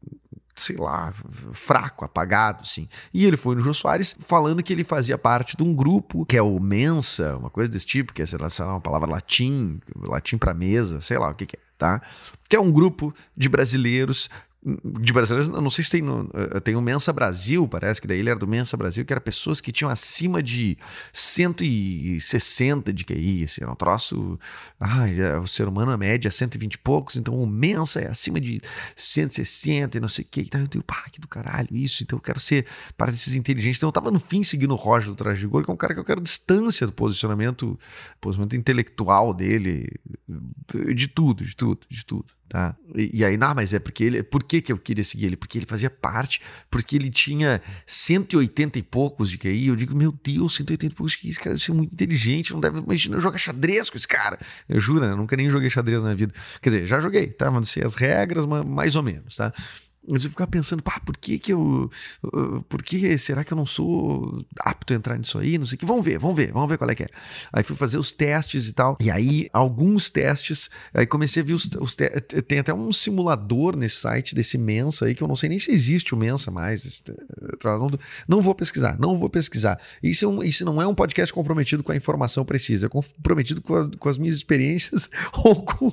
sei 0.59 0.77
lá, 0.77 1.13
fraco, 1.53 2.05
apagado, 2.05 2.63
assim. 2.63 2.89
E 3.15 3.25
ele 3.25 3.37
foi 3.37 3.55
no 3.55 3.61
Jô 3.61 3.73
Soares 3.73 4.17
falando 4.19 4.63
que 4.63 4.73
ele 4.73 4.85
fazia 4.85 5.17
parte 5.17 5.57
de 5.57 5.63
um 5.63 5.73
grupo 5.73 6.27
que 6.27 6.37
é 6.37 6.43
o 6.43 6.59
Mensa, 6.59 7.37
uma 7.37 7.51
coisa 7.51 7.71
desse 7.71 7.87
tipo, 7.87 8.13
que 8.13 8.23
é, 8.23 8.27
sei 8.27 8.39
lá 8.39 8.73
uma 8.73 8.81
palavra 8.81 9.09
latim, 9.09 9.81
latim 9.97 10.37
para 10.37 10.53
mesa, 10.53 11.01
sei 11.01 11.17
lá 11.17 11.31
o 11.31 11.35
que, 11.35 11.47
que 11.47 11.57
é, 11.57 11.61
tá? 11.79 12.03
Que 12.49 12.57
é 12.57 12.61
um 12.61 12.73
grupo 12.73 13.15
de 13.37 13.49
brasileiros 13.49 14.29
de 14.65 15.13
brasileiros, 15.13 15.49
não 15.49 15.71
sei 15.71 15.85
se 15.85 15.91
tem 15.91 16.03
no, 16.03 16.29
eh, 16.35 16.59
tem 16.59 16.75
o 16.75 16.81
Mensa 16.81 17.13
Brasil, 17.13 17.67
parece 17.69 18.01
que 18.01 18.09
daí 18.09 18.19
ele 18.19 18.29
era 18.29 18.39
do 18.39 18.47
Mensa 18.47 18.77
Brasil, 18.77 19.05
que 19.05 19.13
era 19.13 19.21
pessoas 19.21 19.61
que 19.61 19.71
tinham 19.71 19.89
acima 19.89 20.43
de 20.43 20.77
160 21.13 22.93
de 22.93 23.05
QI, 23.05 23.45
assim, 23.45 23.63
era 23.63 23.71
um 23.71 23.77
troço, 23.77 24.39
ah, 24.81 25.07
o 25.41 25.47
ser 25.47 25.69
humano 25.69 25.93
a 25.93 25.97
média 25.97 26.27
é 26.27 26.31
120 26.31 26.75
e 26.75 26.79
poucos, 26.79 27.17
então 27.17 27.35
o 27.41 27.47
Mensa 27.47 28.01
é 28.01 28.09
acima 28.09 28.41
de 28.41 28.61
160 28.97 29.97
e 29.97 30.01
não 30.01 30.09
sei 30.09 30.25
o 30.25 30.29
que, 30.29 30.41
então 30.41 30.61
eu 30.61 30.67
digo, 30.67 30.85
pá, 30.85 31.05
que 31.13 31.21
do 31.21 31.29
caralho 31.29 31.69
isso, 31.71 32.03
então 32.03 32.17
eu 32.17 32.23
quero 32.23 32.41
ser 32.41 32.67
para 32.97 33.13
desses 33.13 33.37
inteligentes, 33.37 33.79
então 33.79 33.89
eu 33.89 33.93
tava 33.93 34.11
no 34.11 34.19
fim 34.19 34.43
seguindo 34.43 34.73
o 34.73 34.77
Roger 34.77 35.11
do 35.11 35.15
Traje 35.15 35.41
de 35.41 35.47
Gol, 35.47 35.63
que 35.63 35.71
é 35.71 35.75
um 35.75 35.77
cara 35.77 35.95
que 35.95 36.01
eu 36.01 36.05
quero 36.05 36.21
distância 36.21 36.85
do 36.85 36.93
posicionamento, 36.93 37.79
posicionamento 38.21 38.57
intelectual 38.57 39.33
dele, 39.33 39.89
de 40.95 41.07
tudo, 41.07 41.45
de 41.45 41.55
tudo, 41.55 41.87
de 41.89 42.05
tudo 42.05 42.38
Tá? 42.49 42.75
E, 42.95 43.19
e, 43.19 43.25
aí, 43.25 43.37
não, 43.37 43.55
mas 43.55 43.75
é 43.75 43.79
porque 43.79 44.03
ele. 44.03 44.23
Por 44.23 44.43
que, 44.43 44.63
que 44.63 44.73
eu 44.73 44.79
queria 44.79 45.05
seguir 45.05 45.27
ele? 45.27 45.37
Porque 45.37 45.59
ele 45.59 45.67
fazia 45.67 45.91
parte, 45.91 46.41
porque 46.71 46.97
ele 46.97 47.11
tinha 47.11 47.61
180 47.85 48.79
e 48.79 48.83
poucos 48.83 49.31
de 49.31 49.37
QI. 49.37 49.67
Eu 49.67 49.77
digo, 49.77 49.95
meu 49.95 50.11
Deus, 50.11 50.55
180 50.55 50.95
e 50.95 50.97
poucos 50.97 51.13
de 51.13 51.19
QI, 51.19 51.29
esse 51.29 51.39
cara 51.39 51.51
deve 51.51 51.65
ser 51.65 51.73
muito 51.73 51.93
inteligente, 51.93 52.55
não 52.55 52.61
deve. 52.61 52.79
Imagina 52.79 53.17
eu 53.17 53.21
jogar 53.21 53.37
xadrez 53.37 53.91
com 53.91 53.99
esse 53.99 54.09
cara. 54.09 54.39
Eu 54.67 54.81
juro, 54.81 55.01
né? 55.01 55.13
Eu 55.13 55.17
nunca 55.17 55.37
nem 55.37 55.51
joguei 55.51 55.69
xadrez 55.69 56.03
na 56.03 56.09
minha 56.09 56.17
vida. 56.17 56.33
Quer 56.63 56.71
dizer, 56.71 56.87
já 56.87 57.01
joguei, 57.01 57.27
tá? 57.27 57.51
Mas 57.51 57.69
sei 57.69 57.85
as 57.85 57.95
regras, 57.95 58.47
mas 58.47 58.65
mais 58.65 58.97
ou 58.97 59.03
menos, 59.03 59.37
tá? 59.37 59.53
Mas 60.11 60.25
eu 60.25 60.31
ficava 60.31 60.51
pensando, 60.51 60.83
pá, 60.83 61.01
por 61.01 61.17
que 61.17 61.39
que 61.39 61.53
eu. 61.53 61.91
Por 62.69 62.83
que 62.83 63.17
será 63.19 63.45
que 63.45 63.53
eu 63.53 63.57
não 63.57 63.67
sou 63.67 64.45
apto 64.61 64.93
a 64.93 64.97
entrar 64.97 65.19
nisso 65.19 65.39
aí? 65.39 65.59
Não 65.59 65.67
sei 65.67 65.77
o 65.77 65.79
que. 65.79 65.87
Vamos 65.87 66.05
ver, 66.05 66.19
vamos 66.19 66.37
ver, 66.37 66.53
vamos 66.53 66.69
ver 66.69 66.79
qual 66.79 66.91
é 66.91 66.95
que 66.95 67.05
é. 67.05 67.09
Aí 67.53 67.63
fui 67.63 67.77
fazer 67.77 67.99
os 67.99 68.13
testes 68.13 68.69
e 68.69 68.73
tal. 68.73 68.97
E 69.01 69.11
aí, 69.11 69.49
alguns 69.53 70.11
testes. 70.11 70.71
Aí 70.95 71.07
comecei 71.07 71.43
a 71.43 71.47
ver 71.47 71.53
os, 71.53 71.69
os 71.81 71.97
Tem 72.47 72.59
até 72.59 72.73
um 72.73 72.91
simulador 72.93 73.77
nesse 73.77 73.97
site 73.97 74.35
desse 74.35 74.57
Mensa 74.57 75.07
aí, 75.07 75.15
que 75.15 75.23
eu 75.23 75.29
não 75.29 75.37
sei 75.37 75.49
nem 75.49 75.59
se 75.59 75.71
existe 75.71 76.15
o 76.15 76.17
Mensa 76.17 76.51
mais. 76.51 77.05
Não 78.27 78.41
vou 78.41 78.55
pesquisar, 78.55 78.99
não 78.99 79.15
vou 79.15 79.29
pesquisar. 79.29 79.81
Isso, 80.03 80.25
é 80.25 80.29
um, 80.29 80.43
isso 80.43 80.65
não 80.65 80.81
é 80.81 80.87
um 80.87 80.95
podcast 80.95 81.33
comprometido 81.33 81.83
com 81.83 81.93
a 81.93 81.97
informação 81.97 82.45
precisa, 82.45 82.87
é 82.87 82.89
comprometido 82.89 83.61
com, 83.61 83.77
a, 83.77 83.91
com 83.97 84.09
as 84.09 84.19
minhas 84.19 84.37
experiências 84.37 85.11
ou 85.45 85.63
com. 85.63 85.93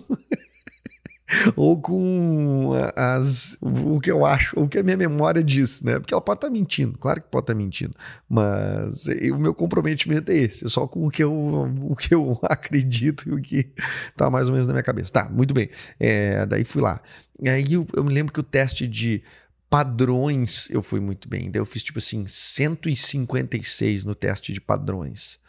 ou 1.56 1.80
com 1.80 2.72
as, 2.96 3.58
o 3.62 4.00
que 4.00 4.12
eu 4.12 4.26
acho, 4.26 4.60
o 4.60 4.68
que 4.68 4.78
a 4.78 4.84
minha 4.84 4.98
memória 4.98 5.44
diz, 5.44 5.82
né? 5.82 6.00
Porque 6.00 6.14
ela 6.14 6.22
pode 6.22 6.38
estar 6.38 6.48
tá 6.48 6.54
mentindo, 6.54 6.98
claro 6.98 7.22
que 7.22 7.28
pode 7.30 7.44
estar 7.44 7.54
tá 7.54 7.58
mentindo, 7.58 7.96
mas 8.30 9.08
o 9.08 9.38
meu 9.38 9.54
comprometimento 9.54 10.32
é 10.32 10.36
esse, 10.36 10.70
só 10.70 10.88
com 10.88 11.06
o 11.06 11.10
que 11.10 11.24
eu, 11.24 11.34
o 11.82 11.96
que 11.96 12.14
eu 12.14 12.40
acredito 12.44 13.30
e 13.30 13.34
o 13.34 13.42
que 13.42 13.72
está 14.10 14.30
mais 14.30 14.48
ou 14.48 14.54
menos 14.54 14.68
na 14.68 14.74
minha 14.74 14.84
cabeça. 14.84 15.12
Tá, 15.12 15.30
muito 15.30 15.54
bem. 15.54 15.70
É, 16.00 16.46
daí 16.46 16.64
fui 16.64 16.82
lá. 16.82 17.02
Aí 17.46 17.74
eu, 17.74 17.88
eu 17.94 18.04
me 18.04 18.14
lembro 18.14 18.32
que 18.32 18.40
o 18.40 18.44
teste 18.44 18.88
de 18.88 19.24
padrões 19.70 20.70
eu 20.70 20.82
fui 20.82 21.00
muito 21.00 21.28
bem. 21.28 21.50
Daí 21.50 21.60
eu 21.60 21.66
fiz 21.66 21.84
tipo 21.84 22.00
assim 22.00 22.26
156 22.28 24.06
no 24.06 24.14
teste 24.14 24.54
de 24.54 24.62
padrões 24.62 25.40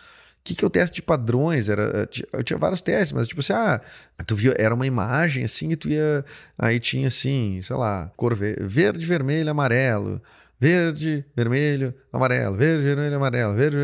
que, 0.46 0.54
que 0.54 0.64
é 0.64 0.66
o 0.66 0.70
teste 0.70 0.96
de 0.96 1.02
padrões? 1.02 1.68
Era, 1.68 2.08
eu 2.32 2.44
tinha 2.44 2.58
vários 2.58 2.80
testes, 2.80 3.12
mas 3.12 3.26
tipo 3.26 3.40
assim, 3.40 3.52
ah, 3.52 3.80
tu 4.24 4.36
viu, 4.36 4.54
era 4.56 4.74
uma 4.74 4.86
imagem 4.86 5.44
assim 5.44 5.72
e 5.72 5.76
tu 5.76 5.88
ia. 5.88 6.24
Aí 6.56 6.78
tinha 6.78 7.08
assim, 7.08 7.60
sei 7.62 7.76
lá, 7.76 8.10
cor 8.16 8.34
verde, 8.34 9.04
vermelho, 9.04 9.50
amarelo. 9.50 10.22
Verde, 10.58 11.22
vermelho, 11.36 11.94
amarelo, 12.10 12.56
verde, 12.56 12.82
vermelho, 12.82 13.16
amarelo, 13.16 13.54
verde, 13.54 13.76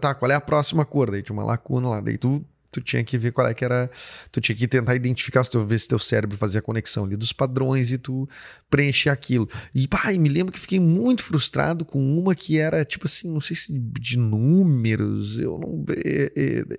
tá, 0.00 0.12
qual 0.12 0.28
é 0.28 0.34
a 0.34 0.40
próxima 0.40 0.84
cor? 0.84 1.08
Daí 1.08 1.22
tinha 1.22 1.32
uma 1.32 1.44
lacuna 1.44 1.88
lá, 1.88 2.00
daí 2.00 2.18
tu 2.18 2.44
tu 2.76 2.80
tinha 2.82 3.02
que 3.02 3.16
ver 3.16 3.32
qual 3.32 3.46
é 3.46 3.54
que 3.54 3.64
era. 3.64 3.90
Tu 4.30 4.40
tinha 4.40 4.56
que 4.56 4.68
tentar 4.68 4.94
identificar, 4.94 5.42
se 5.44 5.50
tu 5.50 5.64
ver 5.64 5.78
se 5.78 5.88
teu 5.88 5.98
cérebro 5.98 6.36
fazia 6.36 6.60
conexão 6.60 7.04
ali 7.04 7.16
dos 7.16 7.32
padrões 7.32 7.92
e 7.92 7.98
tu 7.98 8.28
preencher 8.70 9.10
aquilo. 9.10 9.48
E, 9.74 9.88
pai, 9.88 10.18
me 10.18 10.28
lembro 10.28 10.52
que 10.52 10.60
fiquei 10.60 10.80
muito 10.80 11.22
frustrado 11.22 11.84
com 11.84 11.98
uma 12.18 12.34
que 12.34 12.58
era, 12.58 12.84
tipo 12.84 13.06
assim, 13.06 13.30
não 13.30 13.40
sei 13.40 13.56
se 13.56 13.72
de 13.78 14.18
números, 14.18 15.38
eu 15.38 15.58
não, 15.58 15.84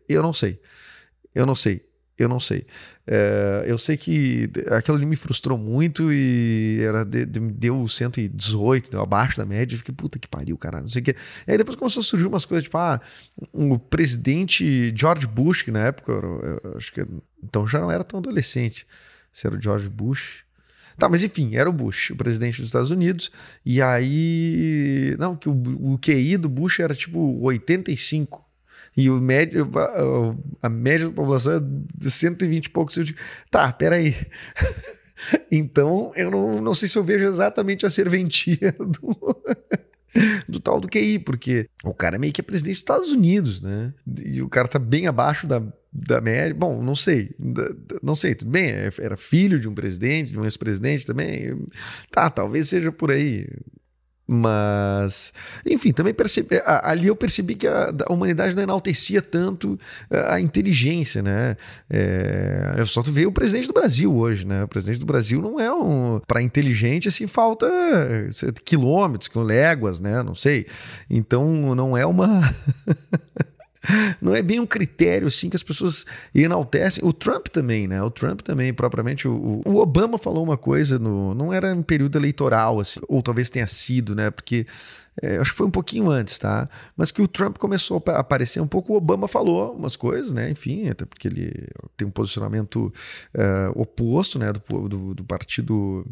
eu 0.08 0.22
não 0.22 0.34
sei. 0.34 0.60
Eu 1.34 1.46
não 1.46 1.56
sei. 1.56 1.87
Eu 2.18 2.28
não 2.28 2.40
sei. 2.40 2.66
É, 3.06 3.64
eu 3.68 3.78
sei 3.78 3.96
que 3.96 4.50
aquilo 4.72 4.98
ali 4.98 5.06
me 5.06 5.16
frustrou 5.16 5.56
muito 5.56 6.12
e 6.12 6.80
era 6.82 7.04
de, 7.04 7.26
de, 7.26 7.40
deu 7.40 7.88
118, 7.88 8.90
deu 8.90 9.02
abaixo 9.02 9.38
da 9.38 9.46
média. 9.46 9.76
Eu 9.76 9.78
fiquei, 9.78 9.94
puta 9.94 10.18
que 10.18 10.28
pariu, 10.28 10.58
cara, 10.58 10.82
não 10.82 10.90
sei 10.90 11.02
o 11.02 11.06
quê. 11.06 11.16
E 11.48 11.52
aí 11.52 11.58
depois 11.58 11.76
começou 11.76 12.02
a 12.02 12.04
surgir 12.04 12.26
umas 12.26 12.44
coisas, 12.44 12.64
tipo, 12.64 12.78
ah, 12.78 13.00
o 13.54 13.78
presidente 13.78 14.92
George 14.96 15.28
Bush, 15.28 15.62
que 15.62 15.70
na 15.70 15.86
época, 15.86 16.12
eu, 16.12 16.60
eu, 16.64 16.78
acho 16.78 16.92
que. 16.92 17.06
Então 17.44 17.68
já 17.68 17.80
não 17.80 17.92
era 17.92 18.04
tão 18.04 18.20
adolescente. 18.20 18.88
Se 19.32 19.46
era 19.46 19.56
o 19.56 19.62
George 19.62 19.88
Bush. 19.88 20.44
Tá, 20.98 21.08
mas 21.08 21.24
enfim, 21.24 21.56
era 21.56 21.70
o 21.70 21.74
Bush, 21.74 22.10
o 22.10 22.16
presidente 22.16 22.58
dos 22.58 22.70
Estados 22.70 22.90
Unidos. 22.90 23.32
E 23.64 23.80
aí. 23.80 25.16
Não, 25.20 25.36
que 25.36 25.48
o, 25.48 25.54
o 25.94 26.00
QI 26.00 26.36
do 26.38 26.50
Bush 26.50 26.80
era 26.80 26.96
tipo 26.96 27.40
85 27.44 28.47
e 28.98 29.12
o 29.12 29.22
médio, 29.22 29.70
a, 30.64 30.68
média 30.68 31.08
da 31.08 31.14
população 31.14 31.58
é 31.58 31.62
de 31.96 32.10
120 32.10 32.66
e 32.66 32.70
poucos. 32.72 32.98
Eu 32.98 33.04
digo, 33.04 33.20
tá, 33.52 33.72
peraí. 33.72 34.16
então, 35.52 36.12
eu 36.16 36.32
não, 36.32 36.60
não 36.60 36.74
sei 36.74 36.90
se 36.90 36.98
eu 36.98 37.04
vejo 37.04 37.24
exatamente 37.26 37.86
a 37.86 37.92
serventia 37.92 38.74
do, 38.80 39.44
do 40.50 40.60
tal 40.60 40.80
do 40.80 40.88
QI, 40.88 41.20
porque 41.20 41.70
o 41.84 41.94
cara 41.94 42.16
é 42.16 42.20
meio 42.20 42.34
que 42.34 42.42
é 42.42 42.44
presidente 42.44 42.74
dos 42.74 42.82
Estados 42.82 43.12
Unidos, 43.12 43.62
né? 43.62 43.94
E 44.26 44.42
o 44.42 44.50
cara 44.50 44.68
tá 44.68 44.80
bem 44.80 45.06
abaixo 45.06 45.46
da, 45.46 45.62
da 45.94 46.20
média. 46.20 46.56
Bom, 46.56 46.82
não 46.82 46.96
sei. 46.96 47.36
Não 48.02 48.16
sei, 48.16 48.34
tudo 48.34 48.50
bem. 48.50 48.72
É, 48.72 48.90
era 49.00 49.16
filho 49.16 49.60
de 49.60 49.70
um 49.70 49.76
presidente, 49.76 50.32
de 50.32 50.40
um 50.40 50.44
ex-presidente 50.44 51.06
também. 51.06 51.56
Tá, 52.10 52.32
talvez 52.32 52.68
seja 52.68 52.92
por 52.92 53.12
aí. 53.12 53.48
Mas, 54.28 55.34
enfim, 55.66 55.94
também 55.94 56.14
percebi, 56.14 56.62
ali 56.66 57.08
eu 57.08 57.16
percebi 57.16 57.56
que 57.56 57.66
a, 57.66 57.94
a 58.08 58.12
humanidade 58.12 58.54
não 58.54 58.62
enaltecia 58.62 59.22
tanto 59.22 59.80
a, 60.12 60.36
a 60.36 60.42
inteligência, 60.42 61.22
né? 61.22 61.56
É, 61.90 62.76
eu 62.78 62.86
só 62.86 63.02
tu 63.02 63.12
vê 63.12 63.26
o 63.26 63.32
presidente 63.32 63.68
do 63.68 63.74
Brasil 63.74 64.14
hoje, 64.14 64.46
né? 64.46 64.66
O 64.66 64.68
presidente 64.68 65.00
do 65.00 65.06
Brasil 65.06 65.42
não 65.42 65.60
é 65.60 65.74
um. 65.74 66.20
Para 66.28 66.42
inteligente, 66.42 67.08
assim, 67.08 67.26
falta 67.26 67.68
quilômetros, 68.66 69.30
léguas, 69.34 70.02
né? 70.02 70.22
Não 70.22 70.36
sei. 70.36 70.68
Então, 71.10 71.74
não 71.74 71.96
é 71.96 72.06
uma. 72.06 72.28
não 74.22 74.36
é 74.36 74.42
bem 74.42 74.60
um 74.60 74.66
critério 74.66 75.28
assim 75.28 75.50
que 75.50 75.56
as 75.56 75.64
pessoas 75.64 76.06
enaltecem. 76.34 77.04
O 77.06 77.14
Trump 77.14 77.48
também, 77.48 77.88
né? 77.88 78.02
O 78.02 78.10
Trump 78.10 78.42
também, 78.42 78.74
propriamente. 78.74 79.28
O, 79.28 79.62
o 79.66 79.78
Obama 79.78 80.18
falou 80.18 80.44
uma 80.44 80.58
coisa, 80.58 81.00
no, 81.00 81.34
não 81.34 81.54
era 81.54 81.72
em 81.72 81.82
período 81.82 82.18
eleitoral, 82.18 82.80
assim, 82.80 83.00
ou 83.08 83.22
talvez 83.22 83.50
tenha 83.50 83.68
sido, 83.68 84.16
né? 84.16 84.30
Porque 84.30 84.66
é, 85.22 85.38
acho 85.38 85.52
que 85.52 85.58
foi 85.58 85.68
um 85.68 85.72
pouquinho 85.72 86.10
antes, 86.10 86.38
tá? 86.38 86.70
Mas 86.96 87.12
que 87.12 87.22
o 87.22 87.28
Trump 87.28 87.58
começou 87.58 88.04
a 88.08 88.20
aparecer 88.20 88.62
um 88.62 88.68
pouco, 88.68 88.94
o 88.94 88.98
Obama 88.98 89.28
falou 89.28 89.74
umas 89.74 89.96
coisas, 89.96 90.32
né? 90.32 90.50
Enfim, 90.50 90.90
até 90.90 91.06
porque 91.06 91.28
ele 91.28 91.52
tem 91.96 92.08
um 92.08 92.12
posicionamento 92.12 92.94
é, 93.34 93.72
oposto, 93.76 94.38
né? 94.38 94.52
Do, 94.54 94.88
do, 94.88 95.16
do 95.16 95.24
partido 95.24 96.06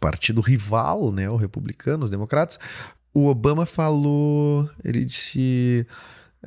partido 0.00 0.40
rival, 0.40 1.12
né? 1.12 1.28
O 1.28 1.36
republicano, 1.36 2.04
os 2.04 2.10
democratas. 2.10 2.58
O 3.12 3.26
Obama 3.26 3.64
falou, 3.64 4.68
ele 4.84 5.04
disse 5.04 5.86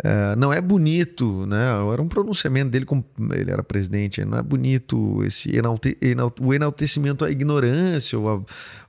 é, 0.04 0.36
não 0.36 0.54
é 0.54 0.62
bonito, 0.62 1.46
né? 1.46 1.70
Era 1.92 2.02
um 2.02 2.08
pronunciamento 2.08 2.70
dele 2.70 2.86
como 2.86 3.04
ele 3.34 3.52
era 3.52 3.64
presidente. 3.64 4.24
Não 4.24 4.38
é 4.38 4.44
bonito 4.44 5.24
esse 5.24 5.56
enalte, 5.56 5.98
enalte, 6.02 6.42
o 6.44 6.54
enaltecimento 6.54 7.26
à 7.26 7.32
ignorância 7.32 8.18
ou, 8.18 8.30
a, 8.30 8.42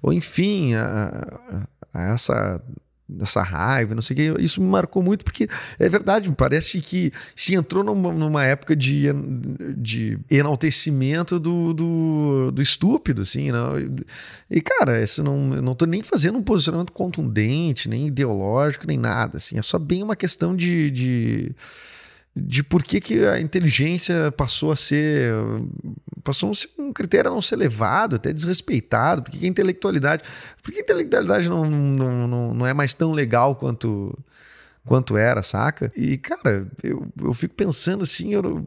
ou 0.02 0.12
enfim 0.12 0.74
a, 0.74 1.66
a, 1.94 2.00
a 2.00 2.02
essa 2.12 2.62
dessa 3.08 3.42
raiva, 3.42 3.94
não 3.94 4.02
sei 4.02 4.14
o 4.14 4.36
que. 4.36 4.42
Isso 4.42 4.60
me 4.60 4.68
marcou 4.68 5.02
muito 5.02 5.24
porque 5.24 5.48
é 5.78 5.88
verdade, 5.88 6.30
parece 6.36 6.80
que 6.80 7.10
se 7.34 7.54
entrou 7.54 7.82
numa, 7.82 8.12
numa 8.12 8.44
época 8.44 8.76
de, 8.76 9.06
de 9.76 10.18
enaltecimento 10.30 11.40
do, 11.40 11.72
do, 11.72 12.50
do 12.52 12.60
estúpido, 12.60 13.22
assim, 13.22 13.50
não? 13.50 13.72
E, 14.50 14.60
cara, 14.60 15.02
isso 15.02 15.22
não, 15.22 15.54
eu 15.54 15.62
não 15.62 15.74
tô 15.74 15.86
nem 15.86 16.02
fazendo 16.02 16.38
um 16.38 16.42
posicionamento 16.42 16.92
contundente, 16.92 17.88
nem 17.88 18.08
ideológico, 18.08 18.86
nem 18.86 18.98
nada, 18.98 19.38
assim. 19.38 19.58
É 19.58 19.62
só 19.62 19.78
bem 19.78 20.02
uma 20.02 20.16
questão 20.16 20.54
de, 20.54 20.90
de 20.90 21.54
de 22.46 22.62
por 22.62 22.82
que, 22.82 23.00
que 23.00 23.26
a 23.26 23.40
inteligência 23.40 24.32
passou 24.32 24.72
a 24.72 24.76
ser 24.76 25.32
passou 26.22 26.50
a 26.50 26.54
ser 26.54 26.68
um 26.78 26.92
critério 26.92 27.30
a 27.30 27.34
não 27.34 27.40
ser 27.40 27.56
levado, 27.56 28.16
até 28.16 28.32
desrespeitado, 28.32 29.22
por 29.22 29.30
que 29.30 29.44
a 29.44 29.48
intelectualidade, 29.48 30.22
por 30.62 30.72
que 30.72 30.78
a 30.78 30.82
intelectualidade 30.82 31.48
não, 31.48 31.64
não, 31.64 32.28
não, 32.28 32.54
não 32.54 32.66
é 32.66 32.74
mais 32.74 32.92
tão 32.92 33.12
legal 33.12 33.54
quanto 33.56 34.14
quanto 34.88 35.16
era, 35.16 35.42
saca? 35.42 35.92
E, 35.94 36.16
cara, 36.16 36.66
eu, 36.82 37.06
eu 37.22 37.32
fico 37.34 37.54
pensando 37.54 38.02
assim, 38.02 38.34
eu, 38.34 38.64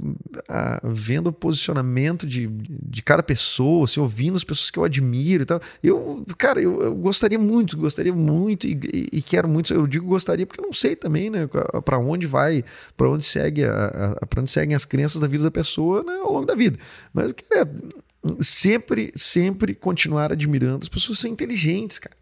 a, 0.48 0.80
vendo 0.84 1.28
o 1.28 1.34
posicionamento 1.34 2.26
de, 2.28 2.48
de 2.48 3.02
cada 3.02 3.24
pessoa, 3.24 3.86
assim, 3.86 4.00
ouvindo 4.00 4.38
as 4.38 4.44
pessoas 4.44 4.70
que 4.70 4.80
eu 4.80 4.84
admiro 4.84 5.44
e 5.44 5.46
tal. 5.46 5.60
Eu, 5.84 6.24
cara, 6.38 6.62
eu, 6.62 6.82
eu 6.82 6.96
gostaria 6.96 7.40
muito, 7.40 7.76
gostaria 7.76 8.14
muito 8.14 8.68
e, 8.68 8.80
e, 8.94 9.10
e, 9.14 9.22
quero 9.22 9.50
muito. 9.50 9.74
Eu 9.74 9.88
digo 9.88 10.06
gostaria 10.06 10.46
porque 10.46 10.62
eu 10.62 10.66
não 10.66 10.74
sei 10.74 10.96
também, 10.96 11.30
né, 11.30 11.50
para 11.84 11.98
onde 11.98 12.28
vai, 12.28 12.64
para 12.96 13.10
onde 13.10 13.26
segue, 13.26 13.64
para 14.30 14.42
onde 14.42 14.52
seguem 14.52 14.76
as 14.76 14.86
crenças 14.86 15.20
da 15.20 15.28
vida 15.28 15.44
da 15.44 15.52
pessoa 15.52 16.04
né, 16.04 16.14
ao 16.24 16.32
longo 16.32 16.46
da 16.46 16.56
vida. 16.56 16.78
Mas 17.14 17.30
eu 17.30 17.34
queria 17.34 17.68
sempre, 18.40 19.12
sempre 19.16 19.74
continuar 19.74 20.32
admirando 20.32 20.80
as 20.84 20.90
pessoas 20.90 21.20
são 21.20 21.30
inteligentes, 21.30 21.98
cara. 21.98 22.21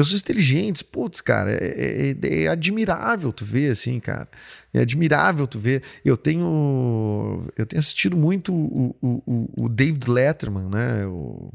Pessoas 0.00 0.22
inteligentes, 0.22 0.80
putz, 0.80 1.20
cara, 1.20 1.52
é, 1.52 2.16
é, 2.22 2.44
é, 2.44 2.48
admirável 2.48 3.30
tu 3.34 3.44
ver, 3.44 3.72
assim, 3.72 4.00
cara. 4.00 4.26
É 4.72 4.80
admirável 4.80 5.46
tu 5.46 5.58
ver. 5.58 5.82
Eu 6.02 6.16
tenho, 6.16 7.44
eu 7.54 7.66
tenho 7.66 7.78
assistido 7.78 8.16
muito 8.16 8.50
o, 8.50 8.96
o, 9.02 9.64
o 9.64 9.68
David 9.68 10.08
Letterman, 10.08 10.70
né? 10.70 11.04
O, 11.04 11.52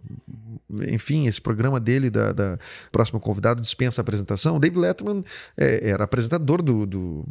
enfim, 0.88 1.26
esse 1.26 1.42
programa 1.42 1.80
dele, 1.80 2.12
da, 2.12 2.34
da 2.34 2.60
próximo 2.92 3.20
convidado, 3.20 3.64
dispensa 3.64 4.02
a 4.02 4.04
apresentação. 4.04 4.58
O 4.58 4.60
David 4.60 4.80
Letterman 4.80 5.24
é, 5.58 5.90
era 5.90 6.04
apresentador 6.04 6.62
do, 6.62 6.86
do 6.86 7.26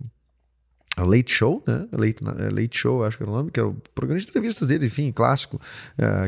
Late 0.99 1.33
Show, 1.33 1.63
né? 1.65 1.87
Late, 1.93 2.25
Late 2.53 2.77
Show, 2.77 3.05
acho 3.05 3.19
que 3.19 3.23
era 3.23 3.31
o 3.31 3.37
nome, 3.37 3.53
que 3.53 3.61
era 3.61 3.69
o 3.69 3.77
programa 3.95 4.19
de 4.19 4.27
entrevistas 4.29 4.67
dele, 4.67 4.87
enfim, 4.87 5.13
clássico, 5.13 5.61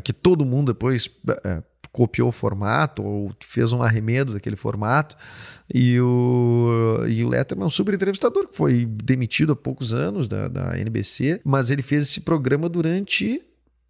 que 0.05 0.13
todo 0.13 0.47
mundo 0.47 0.73
depois 0.73 1.11
copiou 1.97 2.29
o 2.29 2.33
formato 2.33 3.03
ou 3.03 3.33
fez 3.41 3.73
um 3.73 3.83
arremedo 3.83 4.35
daquele 4.35 4.55
formato. 4.55 5.17
E 5.73 5.99
o, 5.99 7.03
e 7.09 7.25
o 7.25 7.29
Letterman 7.29 7.65
é 7.65 7.67
um 7.67 7.71
super 7.71 7.95
entrevistador 7.95 8.47
que 8.47 8.55
foi 8.55 8.85
demitido 8.85 9.55
há 9.55 9.57
poucos 9.57 9.95
anos 9.95 10.29
da, 10.29 10.47
da 10.47 10.79
NBC, 10.79 11.41
mas 11.43 11.71
ele 11.71 11.81
fez 11.81 12.05
esse 12.05 12.21
programa 12.21 12.69
durante 12.69 13.43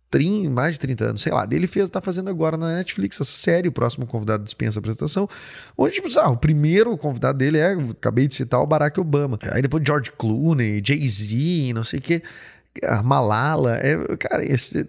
30, 0.09 0.49
mais 0.51 0.75
de 0.75 0.81
30 0.81 1.05
anos, 1.05 1.23
sei 1.23 1.33
lá. 1.33 1.49
Ele 1.51 1.67
fez, 1.67 1.91
tá 1.91 2.01
fazendo 2.01 2.31
agora 2.31 2.57
na 2.57 2.77
Netflix 2.77 3.21
essa 3.21 3.25
série, 3.25 3.69
o 3.69 3.73
próximo 3.73 4.07
convidado 4.07 4.45
dispensa 4.45 4.79
a 4.79 4.81
apresentação, 4.81 5.29
onde, 5.77 5.95
tipo, 5.95 6.09
ah, 6.21 6.31
o 6.31 6.37
primeiro 6.37 6.97
convidado 6.97 7.39
dele 7.39 7.59
é, 7.59 7.73
acabei 7.73 8.29
de 8.29 8.37
citar, 8.37 8.61
o 8.61 8.67
Barack 8.69 9.01
Obama. 9.01 9.37
Aí 9.51 9.61
depois 9.61 9.83
George 9.85 10.13
Clooney, 10.13 10.81
Jay-Z, 10.83 11.73
não 11.75 11.83
sei 11.83 11.99
o 11.99 12.03
que, 12.03 12.23
a 12.85 13.03
Malala, 13.03 13.79
é, 13.79 14.17
cara, 14.17 14.45
esse 14.45 14.87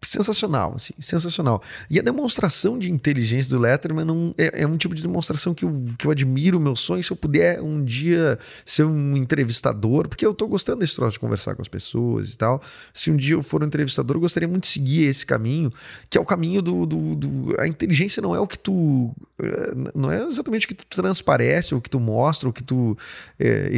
sensacional, 0.00 0.74
assim, 0.76 0.94
sensacional. 0.98 1.62
E 1.90 1.98
a 1.98 2.02
demonstração 2.02 2.78
de 2.78 2.90
inteligência 2.90 3.50
do 3.50 3.60
Letterman 3.60 4.04
não, 4.04 4.34
é, 4.38 4.62
é, 4.62 4.66
um 4.66 4.76
tipo 4.76 4.94
de 4.94 5.02
demonstração 5.02 5.52
que 5.52 5.64
eu, 5.64 5.84
que 5.98 6.06
eu 6.06 6.10
admiro. 6.10 6.60
Meu 6.60 6.76
sonho, 6.76 7.02
se 7.02 7.10
eu 7.10 7.16
puder 7.16 7.60
um 7.60 7.84
dia 7.84 8.38
ser 8.64 8.84
um 8.84 9.16
entrevistador, 9.16 10.08
porque 10.08 10.24
eu 10.24 10.32
tô 10.32 10.46
gostando 10.46 10.80
desse 10.80 10.94
troço 10.94 11.12
de 11.12 11.18
conversar 11.18 11.56
com 11.56 11.62
as 11.62 11.68
pessoas 11.68 12.32
e 12.32 12.38
tal. 12.38 12.62
Se 12.94 13.10
um 13.10 13.16
dia 13.16 13.34
eu 13.34 13.42
for 13.42 13.62
um 13.62 13.66
entrevistador, 13.66 14.16
eu 14.16 14.20
gostaria 14.20 14.48
muito 14.48 14.62
de 14.62 14.68
seguir 14.68 15.02
esse 15.04 15.26
caminho, 15.26 15.70
que 16.08 16.16
é 16.16 16.20
o 16.20 16.24
caminho 16.24 16.62
do. 16.62 16.86
do, 16.86 17.16
do 17.16 17.60
a 17.60 17.66
inteligência 17.66 18.22
não 18.22 18.34
é 18.34 18.40
o 18.40 18.46
que 18.46 18.58
tu. 18.58 19.12
Eh, 19.42 19.74
não 19.94 20.12
é 20.12 20.22
exatamente 20.22 20.66
o 20.66 20.68
que 20.68 20.74
tu 20.74 20.86
transparece, 20.86 21.74
o 21.74 21.80
que 21.80 21.90
tu 21.90 21.98
mostra, 21.98 22.48
o 22.48 22.52
que 22.52 22.62
tu 22.62 22.96
é, 23.38 23.68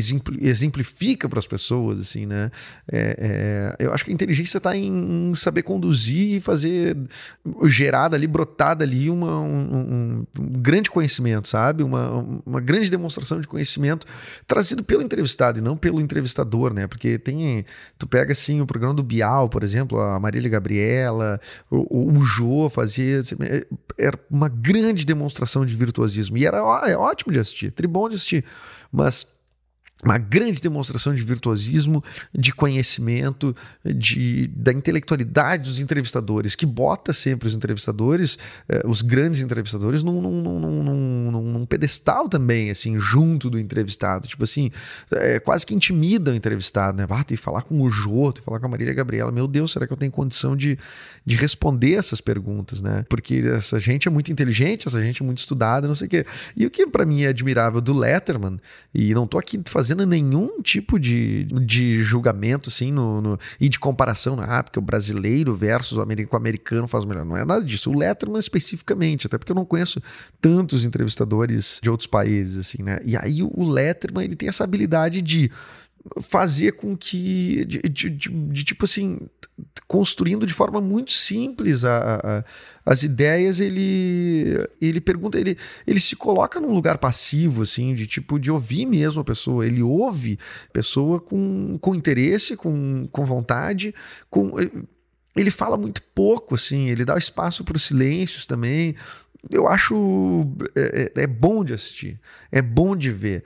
exemplifica 0.40 1.28
para 1.28 1.38
as 1.38 1.46
pessoas, 1.46 1.98
assim, 1.98 2.26
né? 2.26 2.50
É, 2.90 3.76
é, 3.78 3.86
eu 3.86 3.94
acho 3.94 4.04
que 4.04 4.10
a 4.10 4.14
inteligência 4.14 4.58
está 4.58 4.76
em 4.76 5.32
saber 5.34 5.62
conduzir 5.62 6.09
produzir 6.10 6.36
e 6.36 6.40
fazer 6.40 6.96
gerar 7.64 8.12
ali, 8.14 8.26
brotar 8.26 8.76
dali 8.76 9.08
uma, 9.08 9.40
um, 9.40 9.58
um, 9.58 10.26
um, 10.38 10.46
grande 10.60 10.90
conhecimento, 10.90 11.48
sabe? 11.48 11.82
Uma, 11.82 12.42
uma 12.44 12.60
grande 12.60 12.90
demonstração 12.90 13.40
de 13.40 13.46
conhecimento 13.46 14.06
trazido 14.46 14.82
pelo 14.82 15.02
entrevistado 15.02 15.58
e 15.58 15.62
não 15.62 15.76
pelo 15.76 16.00
entrevistador, 16.00 16.74
né? 16.74 16.86
Porque 16.86 17.18
tem, 17.18 17.64
tu 17.98 18.06
pega 18.06 18.32
assim 18.32 18.60
o 18.60 18.66
programa 18.66 18.94
do 18.94 19.02
Bial, 19.02 19.48
por 19.48 19.62
exemplo, 19.62 20.00
a 20.00 20.18
Marília 20.18 20.50
Gabriela, 20.50 21.40
o, 21.70 22.18
o 22.18 22.22
Jô 22.22 22.68
fazia, 22.68 23.20
assim, 23.20 23.36
é, 23.40 23.66
era 23.98 24.18
uma 24.30 24.48
grande 24.48 25.04
demonstração 25.04 25.64
de 25.64 25.74
virtuosismo 25.76 26.36
e 26.36 26.46
era 26.46 26.58
é 26.86 26.96
ótimo 26.96 27.32
de 27.32 27.38
assistir, 27.38 27.70
tribom 27.70 28.08
de 28.08 28.16
assistir, 28.16 28.44
mas 28.92 29.26
uma 30.04 30.18
grande 30.18 30.60
demonstração 30.60 31.14
de 31.14 31.22
virtuosismo, 31.22 32.02
de 32.32 32.52
conhecimento, 32.52 33.54
de, 33.84 34.48
da 34.48 34.72
intelectualidade 34.72 35.64
dos 35.64 35.78
entrevistadores, 35.78 36.54
que 36.54 36.64
bota 36.64 37.12
sempre 37.12 37.48
os 37.48 37.54
entrevistadores, 37.54 38.38
eh, 38.68 38.82
os 38.86 39.02
grandes 39.02 39.40
entrevistadores, 39.40 40.02
num, 40.02 40.20
num, 40.20 40.60
num, 40.60 41.30
num, 41.30 41.66
pedestal 41.66 42.28
também, 42.28 42.70
assim, 42.70 42.98
junto 42.98 43.50
do 43.50 43.58
entrevistado. 43.58 44.26
Tipo 44.26 44.44
assim, 44.44 44.70
é, 45.12 45.38
quase 45.38 45.66
que 45.66 45.74
intimida 45.74 46.30
o 46.30 46.34
entrevistado, 46.34 46.96
né? 46.96 47.06
Ah, 47.08 47.24
tem 47.24 47.36
que 47.36 47.42
falar 47.42 47.62
com 47.62 47.80
o 47.82 47.90
Jô, 47.90 48.32
tem 48.32 48.40
que 48.40 48.44
falar 48.46 48.58
com 48.58 48.66
a 48.66 48.68
Marília 48.68 48.94
Gabriela. 48.94 49.30
Meu 49.30 49.46
Deus, 49.46 49.72
será 49.72 49.86
que 49.86 49.92
eu 49.92 49.96
tenho 49.96 50.10
condição 50.10 50.56
de, 50.56 50.78
de 51.24 51.36
responder 51.36 51.94
essas 51.94 52.20
perguntas, 52.20 52.80
né? 52.80 53.04
Porque 53.08 53.42
essa 53.54 53.78
gente 53.78 54.08
é 54.08 54.10
muito 54.10 54.32
inteligente, 54.32 54.88
essa 54.88 55.02
gente 55.02 55.22
é 55.22 55.26
muito 55.26 55.38
estudada, 55.38 55.86
não 55.86 55.94
sei 55.94 56.06
o 56.06 56.10
quê. 56.10 56.26
E 56.56 56.64
o 56.64 56.70
que 56.70 56.86
para 56.86 57.04
mim 57.04 57.22
é 57.22 57.28
admirável 57.28 57.80
do 57.80 57.92
Letterman, 57.92 58.58
e 58.94 59.12
não 59.14 59.26
tô 59.26 59.38
aqui 59.38 59.60
fazendo 59.66 59.89
fazendo 59.90 60.06
nenhum 60.06 60.62
tipo 60.62 61.00
de, 61.00 61.44
de 61.46 62.02
julgamento 62.02 62.68
assim 62.68 62.92
no, 62.92 63.20
no 63.20 63.38
e 63.60 63.68
de 63.68 63.78
comparação, 63.78 64.36
né? 64.36 64.46
ah, 64.48 64.62
porque 64.62 64.78
o 64.78 64.82
brasileiro 64.82 65.54
versus 65.54 65.98
o 65.98 66.00
americano, 66.00 66.32
o 66.32 66.36
americano 66.36 66.86
faz 66.86 67.04
melhor. 67.04 67.24
Não 67.24 67.36
é 67.36 67.44
nada 67.44 67.64
disso. 67.64 67.90
O 67.90 67.98
Letterman 67.98 68.38
especificamente, 68.38 69.26
até 69.26 69.36
porque 69.36 69.50
eu 69.50 69.56
não 69.56 69.64
conheço 69.64 70.00
tantos 70.40 70.84
entrevistadores 70.84 71.80
de 71.82 71.90
outros 71.90 72.06
países, 72.06 72.58
assim, 72.58 72.82
né? 72.82 73.00
E 73.04 73.16
aí 73.16 73.42
o 73.42 73.68
Letterman 73.68 74.24
ele 74.24 74.36
tem 74.36 74.48
essa 74.48 74.62
habilidade 74.62 75.20
de 75.20 75.50
fazer 76.20 76.72
com 76.72 76.96
que, 76.96 77.64
de, 77.64 77.82
de, 77.82 78.10
de, 78.10 78.28
de, 78.28 78.64
tipo 78.64 78.84
assim, 78.84 79.18
construindo 79.86 80.46
de 80.46 80.54
forma 80.54 80.80
muito 80.80 81.12
simples 81.12 81.84
a, 81.84 82.20
a, 82.22 82.44
as 82.84 83.02
ideias, 83.02 83.60
ele, 83.60 84.56
ele 84.80 85.00
pergunta, 85.00 85.38
ele, 85.38 85.56
ele 85.86 86.00
se 86.00 86.16
coloca 86.16 86.58
num 86.60 86.72
lugar 86.72 86.98
passivo, 86.98 87.62
assim, 87.62 87.94
de 87.94 88.06
tipo, 88.06 88.38
de 88.38 88.50
ouvir 88.50 88.86
mesmo 88.86 89.20
a 89.20 89.24
pessoa, 89.24 89.66
ele 89.66 89.82
ouve 89.82 90.38
a 90.68 90.72
pessoa 90.72 91.20
com, 91.20 91.78
com 91.80 91.94
interesse, 91.94 92.56
com, 92.56 93.06
com 93.10 93.24
vontade, 93.24 93.94
com 94.30 94.52
ele 95.36 95.50
fala 95.50 95.76
muito 95.76 96.02
pouco, 96.14 96.54
assim, 96.54 96.88
ele 96.88 97.04
dá 97.04 97.16
espaço 97.16 97.62
para 97.62 97.76
os 97.76 97.84
silêncios 97.84 98.46
também 98.46 98.96
eu 99.48 99.66
acho 99.66 100.46
é, 100.76 101.12
é, 101.16 101.22
é, 101.22 101.26
bom 101.26 101.64
de 101.64 101.72
assistir, 101.72 102.20
é 102.52 102.60
bom 102.60 102.94
de 102.94 103.10
ver. 103.10 103.44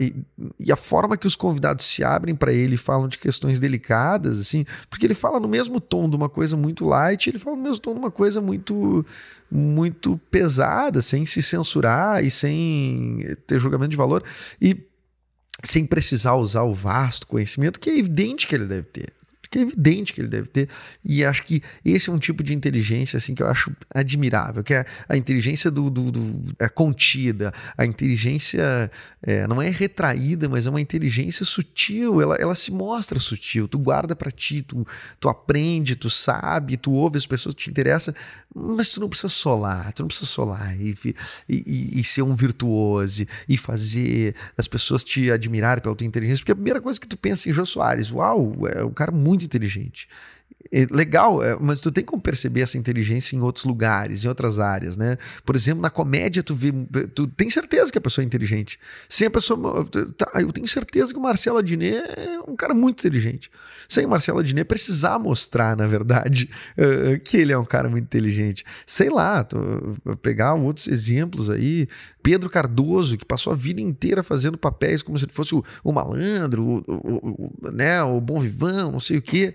e, 0.00 0.14
e, 0.58 0.72
a 0.72 0.76
forma 0.76 1.16
que 1.16 1.26
os 1.26 1.36
convidados 1.36 1.86
se 1.86 2.02
abrem 2.02 2.34
para 2.34 2.52
ele 2.52 2.76
falam 2.76 3.06
de 3.06 3.18
questões 3.18 3.60
delicadas, 3.60 4.40
assim, 4.40 4.64
porque 4.88 5.06
ele 5.06 5.14
fala 5.14 5.38
no 5.38 5.46
mesmo 5.46 5.80
tom 5.80 6.08
de 6.08 6.16
uma 6.16 6.28
coisa 6.28 6.56
muito 6.56 6.84
light, 6.84 7.28
ele 7.28 7.38
fala 7.38 7.56
no 7.56 7.62
mesmo 7.62 7.78
tom 7.78 7.92
de 7.92 8.00
uma 8.00 8.10
coisa 8.10 8.40
muito, 8.40 9.06
muito 9.50 10.18
pesada, 10.30 11.00
sem 11.00 11.24
se 11.24 11.42
censurar 11.42 12.24
e 12.24 12.30
sem 12.30 13.20
ter 13.46 13.60
julgamento 13.60 13.90
de 13.90 13.96
valor. 13.96 14.24
E 14.60 14.88
sem 15.62 15.84
precisar 15.84 16.34
usar 16.34 16.62
o 16.62 16.72
vasto 16.72 17.26
conhecimento 17.26 17.78
que 17.78 17.90
é 17.90 17.98
evidente 17.98 18.46
que 18.46 18.54
ele 18.54 18.64
deve 18.64 18.86
ter 18.86 19.12
que 19.50 19.58
é 19.58 19.62
evidente 19.62 20.12
que 20.12 20.20
ele 20.20 20.28
deve 20.28 20.48
ter. 20.48 20.68
E 21.04 21.24
acho 21.24 21.42
que 21.42 21.62
esse 21.84 22.08
é 22.08 22.12
um 22.12 22.18
tipo 22.18 22.42
de 22.42 22.54
inteligência 22.54 23.16
assim 23.16 23.34
que 23.34 23.42
eu 23.42 23.48
acho 23.48 23.74
admirável, 23.92 24.62
que 24.62 24.74
é 24.74 24.84
a 25.08 25.16
inteligência 25.16 25.70
do, 25.70 25.90
do, 25.90 26.12
do 26.12 26.54
é 26.58 26.68
contida, 26.68 27.52
a 27.76 27.84
inteligência 27.84 28.90
é, 29.22 29.46
não 29.46 29.60
é 29.60 29.68
retraída, 29.68 30.48
mas 30.48 30.66
é 30.66 30.70
uma 30.70 30.80
inteligência 30.80 31.44
sutil. 31.44 32.22
Ela, 32.22 32.36
ela 32.36 32.54
se 32.54 32.70
mostra 32.70 33.18
sutil. 33.18 33.66
Tu 33.66 33.78
guarda 33.78 34.14
para 34.14 34.30
ti, 34.30 34.62
tu, 34.62 34.86
tu 35.18 35.28
aprende, 35.28 35.96
tu 35.96 36.08
sabe, 36.08 36.76
tu 36.76 36.92
ouve 36.92 37.18
as 37.18 37.26
pessoas, 37.26 37.54
te 37.54 37.68
interessa, 37.68 38.14
mas 38.54 38.88
tu 38.88 39.00
não 39.00 39.08
precisa 39.08 39.28
solar, 39.28 39.92
tu 39.92 40.02
não 40.02 40.08
precisa 40.08 40.30
solar 40.30 40.78
e, 40.80 40.96
e, 41.48 42.00
e 42.00 42.04
ser 42.04 42.22
um 42.22 42.34
virtuoso 42.34 43.26
e 43.48 43.56
fazer 43.56 44.34
as 44.56 44.68
pessoas 44.68 45.02
te 45.02 45.30
admirarem 45.30 45.82
pela 45.82 45.94
tua 45.94 46.06
inteligência, 46.06 46.42
porque 46.42 46.52
a 46.52 46.56
primeira 46.56 46.80
coisa 46.80 47.00
que 47.00 47.08
tu 47.08 47.16
pensa 47.16 47.48
em 47.48 47.52
Jô 47.52 47.66
Soares, 47.66 48.10
uau, 48.12 48.54
é 48.74 48.84
um 48.84 48.92
cara 48.92 49.10
muito 49.10 49.39
muito 49.40 49.46
inteligente. 49.46 50.08
É 50.72 50.86
legal, 50.90 51.42
é, 51.42 51.56
mas 51.58 51.80
tu 51.80 51.90
tem 51.90 52.04
como 52.04 52.20
perceber 52.20 52.60
essa 52.60 52.76
inteligência 52.76 53.34
em 53.34 53.40
outros 53.40 53.64
lugares, 53.64 54.24
em 54.24 54.28
outras 54.28 54.60
áreas, 54.60 54.96
né? 54.96 55.16
Por 55.44 55.56
exemplo, 55.56 55.80
na 55.80 55.90
comédia 55.90 56.42
tu 56.42 56.54
vê, 56.54 56.72
tu 57.14 57.26
tem 57.26 57.48
certeza 57.48 57.90
que 57.90 57.98
a 57.98 58.00
pessoa 58.00 58.22
é 58.22 58.26
inteligente. 58.26 58.78
Sem 59.08 59.26
a 59.26 59.30
pessoa, 59.30 59.84
tá, 60.16 60.30
eu 60.40 60.52
tenho 60.52 60.68
certeza 60.68 61.12
que 61.12 61.18
o 61.18 61.22
Marcelo 61.22 61.58
Adnet 61.58 61.96
é 61.96 62.40
um 62.46 62.54
cara 62.54 62.74
muito 62.74 63.00
inteligente. 63.00 63.50
Sem 63.88 64.04
o 64.04 64.08
Marcelo 64.08 64.40
Adnet 64.40 64.66
precisar 64.66 65.18
mostrar, 65.18 65.76
na 65.76 65.86
verdade, 65.86 66.50
uh, 66.76 67.18
que 67.24 67.36
ele 67.38 67.52
é 67.52 67.58
um 67.58 67.64
cara 67.64 67.88
muito 67.88 68.04
inteligente. 68.04 68.64
Sei 68.86 69.08
lá, 69.08 69.42
tu, 69.42 69.58
pegar 70.20 70.54
outros 70.54 70.88
exemplos 70.88 71.48
aí, 71.48 71.88
Pedro 72.22 72.50
Cardoso, 72.50 73.16
que 73.16 73.24
passou 73.24 73.52
a 73.52 73.56
vida 73.56 73.80
inteira 73.80 74.22
fazendo 74.22 74.58
papéis 74.58 75.02
como 75.02 75.18
se 75.18 75.24
ele 75.24 75.32
fosse 75.32 75.54
o, 75.54 75.64
o 75.82 75.92
malandro, 75.92 76.64
o, 76.64 76.84
o, 76.86 77.52
o, 77.62 77.70
né, 77.72 78.02
o 78.02 78.20
bom 78.20 78.38
vivão, 78.38 78.92
não 78.92 79.00
sei 79.00 79.18
o 79.18 79.22
quê. 79.22 79.54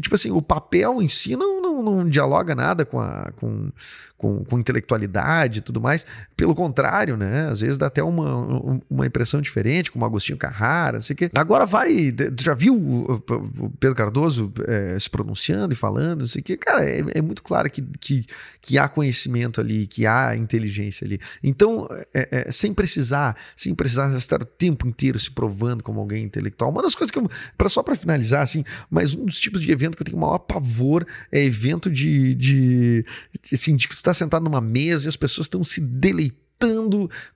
Tipo 0.00 0.14
assim, 0.14 0.30
o 0.30 0.42
papel 0.42 1.00
em 1.02 1.08
si 1.08 1.36
não, 1.36 1.60
não, 1.60 1.69
não 1.82 2.08
dialoga 2.08 2.54
nada 2.54 2.84
com 2.84 3.00
a 3.00 3.30
com, 3.36 3.70
com, 4.16 4.44
com, 4.44 4.58
intelectualidade 4.58 5.58
e 5.58 5.62
tudo 5.62 5.80
mais. 5.80 6.04
Pelo 6.36 6.54
contrário, 6.54 7.16
né? 7.16 7.48
Às 7.48 7.60
vezes 7.60 7.78
dá 7.78 7.86
até 7.86 8.02
uma, 8.02 8.80
uma 8.88 9.06
impressão 9.06 9.40
diferente, 9.40 9.90
como 9.90 10.04
Agostinho 10.04 10.38
Carrara, 10.38 10.98
não 10.98 11.02
sei 11.02 11.14
o 11.14 11.16
quê. 11.16 11.30
Agora 11.34 11.64
vai. 11.64 12.14
Já 12.38 12.54
viu 12.54 12.74
o, 12.76 13.70
Pedro 13.78 13.96
Cardoso 13.96 14.52
é, 14.66 14.98
se 14.98 15.08
pronunciando 15.08 15.72
e 15.72 15.76
falando, 15.76 16.20
não 16.20 16.26
sei 16.26 16.40
o 16.40 16.44
quê? 16.44 16.56
Cara, 16.56 16.84
é, 16.84 17.02
é, 17.14 17.22
muito 17.22 17.42
claro 17.42 17.70
que, 17.70 17.82
que, 17.98 18.26
que 18.60 18.78
há 18.78 18.88
conhecimento 18.88 19.60
ali, 19.60 19.86
que 19.86 20.06
há 20.06 20.36
inteligência 20.36 21.06
ali. 21.06 21.18
Então, 21.42 21.88
é, 22.14 22.46
é 22.48 22.50
sem 22.50 22.74
precisar, 22.74 23.36
sem 23.56 23.74
precisar 23.74 24.14
estar 24.16 24.42
o 24.42 24.44
tempo 24.44 24.86
inteiro 24.86 25.18
se 25.18 25.30
provando 25.30 25.82
como 25.82 26.00
alguém 26.00 26.24
intelectual. 26.24 26.70
Uma 26.70 26.82
das 26.82 26.94
coisas 26.94 27.10
que 27.10 27.18
eu. 27.18 27.28
Pra, 27.56 27.68
só 27.68 27.82
para 27.82 27.94
finalizar, 27.94 28.42
assim, 28.42 28.64
mas 28.90 29.14
um 29.14 29.24
dos 29.24 29.38
tipos 29.38 29.60
de 29.60 29.70
evento 29.70 29.96
que 29.96 30.02
eu 30.02 30.06
tenho 30.06 30.18
maior 30.18 30.38
pavor 30.38 31.06
é 31.32 31.42
evento 31.42 31.69
de, 31.78 32.34
de, 32.34 32.34
de 32.34 33.54
assim, 33.54 33.76
de 33.76 33.86
que 33.86 33.96
tu 33.96 34.02
tá 34.02 34.12
sentado 34.12 34.42
numa 34.42 34.60
mesa 34.60 35.06
e 35.06 35.08
as 35.08 35.16
pessoas 35.16 35.46
estão 35.46 35.62
se 35.62 35.80
deleitando 35.80 36.49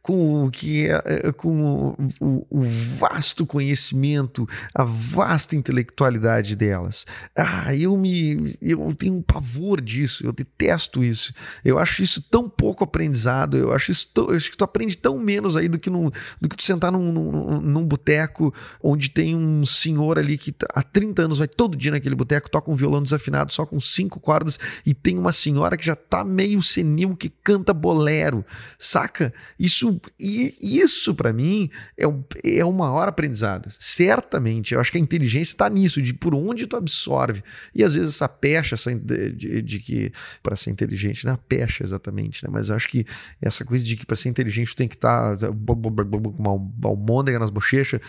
com 0.03 0.45
o 0.45 0.51
que 0.51 0.87
é, 0.87 1.03
é, 1.07 1.33
com 1.33 1.97
o, 2.21 2.47
o, 2.51 2.63
vasto 2.63 3.47
conhecimento, 3.47 4.47
a 4.75 4.85
vasta 4.85 5.57
intelectualidade 5.57 6.55
delas. 6.55 7.07
Ah, 7.37 7.75
eu 7.75 7.97
me 7.97 8.55
eu 8.61 8.95
tenho 8.95 9.15
um 9.15 9.23
pavor 9.23 9.81
disso, 9.81 10.27
eu 10.27 10.33
detesto 10.33 11.03
isso. 11.03 11.33
Eu 11.65 11.79
acho 11.79 12.03
isso 12.03 12.21
tão 12.21 12.51
pouco 12.51 12.85
aprendizado, 12.85 13.57
eu 13.57 13.73
acho 13.73 13.91
isso 13.93 14.11
tão, 14.13 14.29
eu 14.29 14.37
acho 14.37 14.51
que 14.51 14.59
tu 14.59 14.65
aprende 14.65 14.99
tão 14.99 15.19
menos 15.19 15.57
aí 15.57 15.69
do 15.69 15.79
que, 15.79 15.89
no, 15.89 16.13
do 16.39 16.49
que 16.49 16.57
tu 16.57 16.63
sentar 16.63 16.93
num, 16.93 17.11
num, 17.11 17.61
num 17.61 17.85
boteco 17.87 18.53
onde 18.83 19.11
tem 19.11 19.35
um 19.35 19.65
senhor 19.65 20.19
ali 20.19 20.37
que 20.37 20.53
tá, 20.53 20.67
há 20.75 20.83
30 20.83 21.23
anos 21.23 21.39
vai 21.39 21.49
todo 21.49 21.79
dia 21.79 21.93
naquele 21.93 22.15
boteco, 22.15 22.51
toca 22.51 22.71
um 22.71 22.75
violão 22.75 23.03
desafinado 23.03 23.53
só 23.53 23.65
com 23.65 23.81
cinco 23.81 24.21
cordas 24.21 24.59
e 24.85 24.93
tem 24.93 25.19
uma 25.19 25.33
senhora 25.33 25.79
que 25.79 25.87
já 25.87 25.97
tá 25.97 26.23
meio 26.23 26.63
senil 26.63 27.17
que 27.17 27.31
canta 27.31 27.73
bolero, 27.73 28.45
saca? 28.79 29.14
Isso 29.59 30.01
e 30.19 30.55
isso 30.61 31.15
para 31.15 31.33
mim 31.33 31.71
é, 31.97 32.07
um, 32.07 32.23
é 32.43 32.65
uma 32.65 32.91
hora 32.91 33.11
aprendizado. 33.11 33.69
Certamente, 33.79 34.75
eu 34.75 34.81
acho 34.81 34.91
que 34.91 34.99
a 34.99 35.01
inteligência 35.01 35.53
está 35.53 35.69
nisso, 35.69 36.03
de 36.03 36.15
por 36.15 36.35
onde 36.35 36.67
tu 36.67 36.77
absorve. 36.77 37.43
E 37.75 37.83
às 37.83 37.95
vezes 37.95 38.15
essa 38.15 38.29
pecha 38.29 38.75
essa, 38.75 38.95
de, 38.95 39.33
de, 39.33 39.63
de 39.63 39.79
que 39.81 40.13
para 40.43 40.57
ser 40.57 40.71
inteligente, 40.71 41.25
não 41.25 41.35
é 41.35 41.39
pecha 41.49 41.85
exatamente, 41.85 42.45
né? 42.45 42.51
Mas 42.53 42.69
eu 42.69 42.77
acho 42.77 42.89
que 42.89 43.07
essa 43.41 43.65
coisa 43.65 43.85
de 43.85 43.97
que 43.97 44.07
para 44.07 44.17
ser 44.17 44.29
inteligente 44.29 44.75
tu 44.75 44.77
tem 44.77 44.89
que 44.89 44.97
estar 44.97 45.37
tá, 45.37 45.49
com 45.49 46.33
uma 46.39 46.89
almôndega 46.89 47.39
nas 47.39 47.51
bochechas 47.51 48.01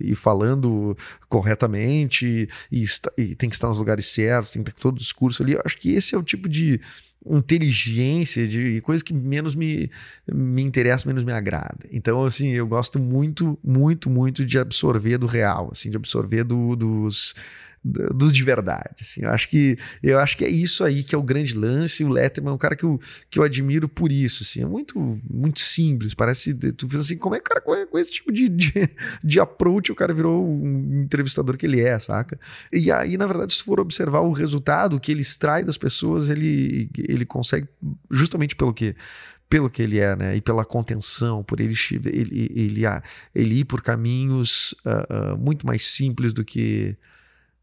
e 0.00 0.14
falando 0.14 0.96
corretamente 1.28 2.48
e, 2.70 2.84
e, 3.18 3.34
tem 3.34 3.48
que 3.48 3.54
estar 3.54 3.68
nos 3.68 3.78
lugares 3.78 4.06
certos, 4.06 4.52
tem 4.52 4.62
que 4.62 4.72
ter 4.72 4.80
todo 4.80 4.96
o 4.96 4.98
discurso 4.98 5.42
ali. 5.42 5.52
Eu 5.52 5.62
acho 5.64 5.78
que 5.78 5.92
esse 5.92 6.14
é 6.14 6.18
o 6.18 6.22
tipo 6.22 6.48
de 6.48 6.80
inteligência, 7.28 8.46
de 8.46 8.80
coisa 8.80 9.04
que 9.04 9.12
menos 9.12 9.54
me, 9.54 9.90
me 10.32 10.62
interessa, 10.62 11.08
menos 11.08 11.24
me 11.24 11.32
agrada. 11.32 11.78
Então, 11.90 12.24
assim, 12.24 12.50
eu 12.50 12.66
gosto 12.66 12.98
muito, 12.98 13.58
muito, 13.64 14.08
muito 14.08 14.44
de 14.44 14.58
absorver 14.58 15.18
do 15.18 15.26
real, 15.26 15.70
assim, 15.72 15.90
de 15.90 15.96
absorver 15.96 16.44
do, 16.44 16.76
dos 16.76 17.34
dos 18.14 18.32
de 18.32 18.42
verdade. 18.42 18.96
Assim. 19.00 19.22
Eu, 19.22 19.30
acho 19.30 19.48
que, 19.48 19.78
eu 20.02 20.18
acho 20.18 20.36
que 20.36 20.44
é 20.44 20.48
isso 20.48 20.82
aí 20.82 21.04
que 21.04 21.14
é 21.14 21.18
o 21.18 21.22
grande 21.22 21.56
lance. 21.56 22.04
O 22.04 22.08
Letterman 22.08 22.52
é 22.52 22.54
um 22.54 22.58
cara 22.58 22.74
que 22.74 22.84
eu, 22.84 22.98
que 23.30 23.38
eu 23.38 23.42
admiro 23.42 23.88
por 23.88 24.10
isso. 24.10 24.42
Assim. 24.42 24.62
É 24.62 24.66
muito, 24.66 25.18
muito 25.28 25.60
simples. 25.60 26.14
Parece. 26.14 26.54
Tu 26.54 26.88
pensa 26.88 27.00
assim, 27.00 27.18
como 27.18 27.34
é 27.34 27.38
que 27.38 27.44
o 27.44 27.48
cara 27.48 27.60
com, 27.60 27.86
com 27.86 27.98
esse 27.98 28.12
tipo 28.12 28.32
de, 28.32 28.48
de, 28.48 28.72
de, 29.22 29.40
approach 29.40 29.92
o 29.92 29.94
cara 29.94 30.12
virou 30.12 30.44
um 30.44 31.02
entrevistador 31.02 31.56
que 31.56 31.66
ele 31.66 31.80
é, 31.80 31.98
saca? 31.98 32.38
E 32.72 32.90
aí, 32.90 33.16
na 33.16 33.26
verdade, 33.26 33.52
se 33.52 33.62
for 33.62 33.78
observar 33.80 34.20
o 34.20 34.32
resultado 34.32 34.98
que 34.98 35.12
ele 35.12 35.20
extrai 35.20 35.62
das 35.62 35.76
pessoas, 35.76 36.28
ele, 36.28 36.90
ele 36.98 37.24
consegue 37.24 37.68
justamente 38.10 38.56
pelo 38.56 38.74
que 38.74 38.94
pelo 39.48 39.70
que 39.70 39.82
ele 39.82 39.98
é, 39.98 40.16
né? 40.16 40.36
E 40.36 40.40
pela 40.40 40.64
contenção, 40.64 41.42
por 41.44 41.60
ele, 41.60 41.74
ele, 42.04 42.50
ele, 42.54 42.82
ele 43.34 43.60
ir 43.60 43.64
por 43.64 43.80
caminhos 43.80 44.72
uh, 44.84 45.34
uh, 45.34 45.38
muito 45.38 45.66
mais 45.66 45.86
simples 45.86 46.32
do 46.32 46.44
que 46.44 46.96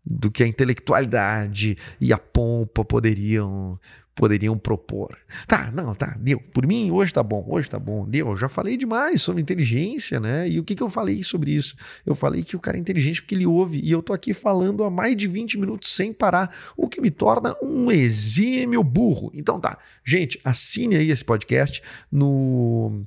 do 0.05 0.29
que 0.29 0.43
a 0.43 0.47
intelectualidade 0.47 1.77
e 1.99 2.11
a 2.11 2.17
pompa 2.17 2.83
poderiam 2.83 3.79
poderiam 4.15 4.57
propor. 4.57 5.17
Tá, 5.47 5.71
não, 5.71 5.93
tá, 5.95 6.15
deu. 6.19 6.39
Por 6.39 6.67
mim, 6.67 6.91
hoje 6.91 7.13
tá 7.13 7.23
bom, 7.23 7.45
hoje 7.47 7.69
tá 7.69 7.79
bom, 7.79 8.07
deu. 8.07 8.29
Eu 8.29 8.37
já 8.37 8.47
falei 8.47 8.77
demais 8.77 9.21
sobre 9.21 9.41
inteligência, 9.41 10.19
né? 10.19 10.47
E 10.47 10.59
o 10.59 10.63
que, 10.63 10.75
que 10.75 10.83
eu 10.83 10.89
falei 10.89 11.23
sobre 11.23 11.51
isso? 11.51 11.75
Eu 12.05 12.13
falei 12.13 12.43
que 12.43 12.55
o 12.55 12.59
cara 12.59 12.77
é 12.77 12.79
inteligente 12.79 13.21
porque 13.21 13.35
ele 13.35 13.45
ouve, 13.45 13.79
e 13.83 13.91
eu 13.91 14.01
tô 14.01 14.13
aqui 14.13 14.33
falando 14.33 14.83
há 14.83 14.89
mais 14.89 15.15
de 15.15 15.27
20 15.27 15.57
minutos 15.57 15.89
sem 15.89 16.13
parar, 16.13 16.55
o 16.77 16.87
que 16.87 17.01
me 17.01 17.09
torna 17.09 17.55
um 17.61 17.91
exímio 17.91 18.83
burro. 18.83 19.31
Então 19.33 19.59
tá, 19.59 19.77
gente, 20.05 20.39
assine 20.43 20.95
aí 20.95 21.09
esse 21.09 21.25
podcast 21.25 21.81
no 22.11 23.03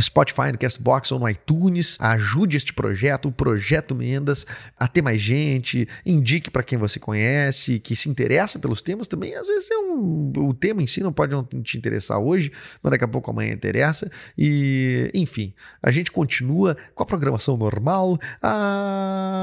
Spotify, 0.00 0.50
no 0.52 0.58
Castbox 0.58 1.12
ou 1.12 1.18
no 1.18 1.28
iTunes. 1.28 1.96
Ajude 2.00 2.56
este 2.56 2.72
projeto, 2.72 3.28
o 3.28 3.32
Projeto 3.32 3.94
Mendas, 3.94 4.46
a 4.78 4.88
ter 4.88 5.02
mais 5.02 5.20
gente. 5.20 5.88
Indique 6.04 6.50
para 6.50 6.62
quem 6.62 6.78
você 6.78 6.98
conhece, 6.98 7.78
que 7.78 7.94
se 7.94 8.08
interessa 8.08 8.58
pelos 8.58 8.82
temas 8.82 9.06
também. 9.06 9.34
Às 9.34 9.46
vezes 9.46 9.70
é 9.70 9.76
um, 9.76 10.32
o 10.36 10.54
tema 10.54 10.82
em 10.82 10.86
si 10.86 11.00
não 11.00 11.12
pode 11.12 11.32
não 11.32 11.44
te 11.44 11.78
interessar 11.78 12.18
hoje, 12.18 12.50
mas 12.82 12.90
daqui 12.90 13.04
a 13.04 13.08
pouco 13.08 13.30
amanhã 13.30 13.52
interessa. 13.52 14.10
E, 14.36 15.10
enfim, 15.14 15.54
a 15.82 15.90
gente 15.90 16.10
continua 16.10 16.76
com 16.94 17.02
a 17.02 17.06
programação 17.06 17.56
normal. 17.56 18.18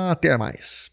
Até 0.09 0.37
mais. 0.37 0.89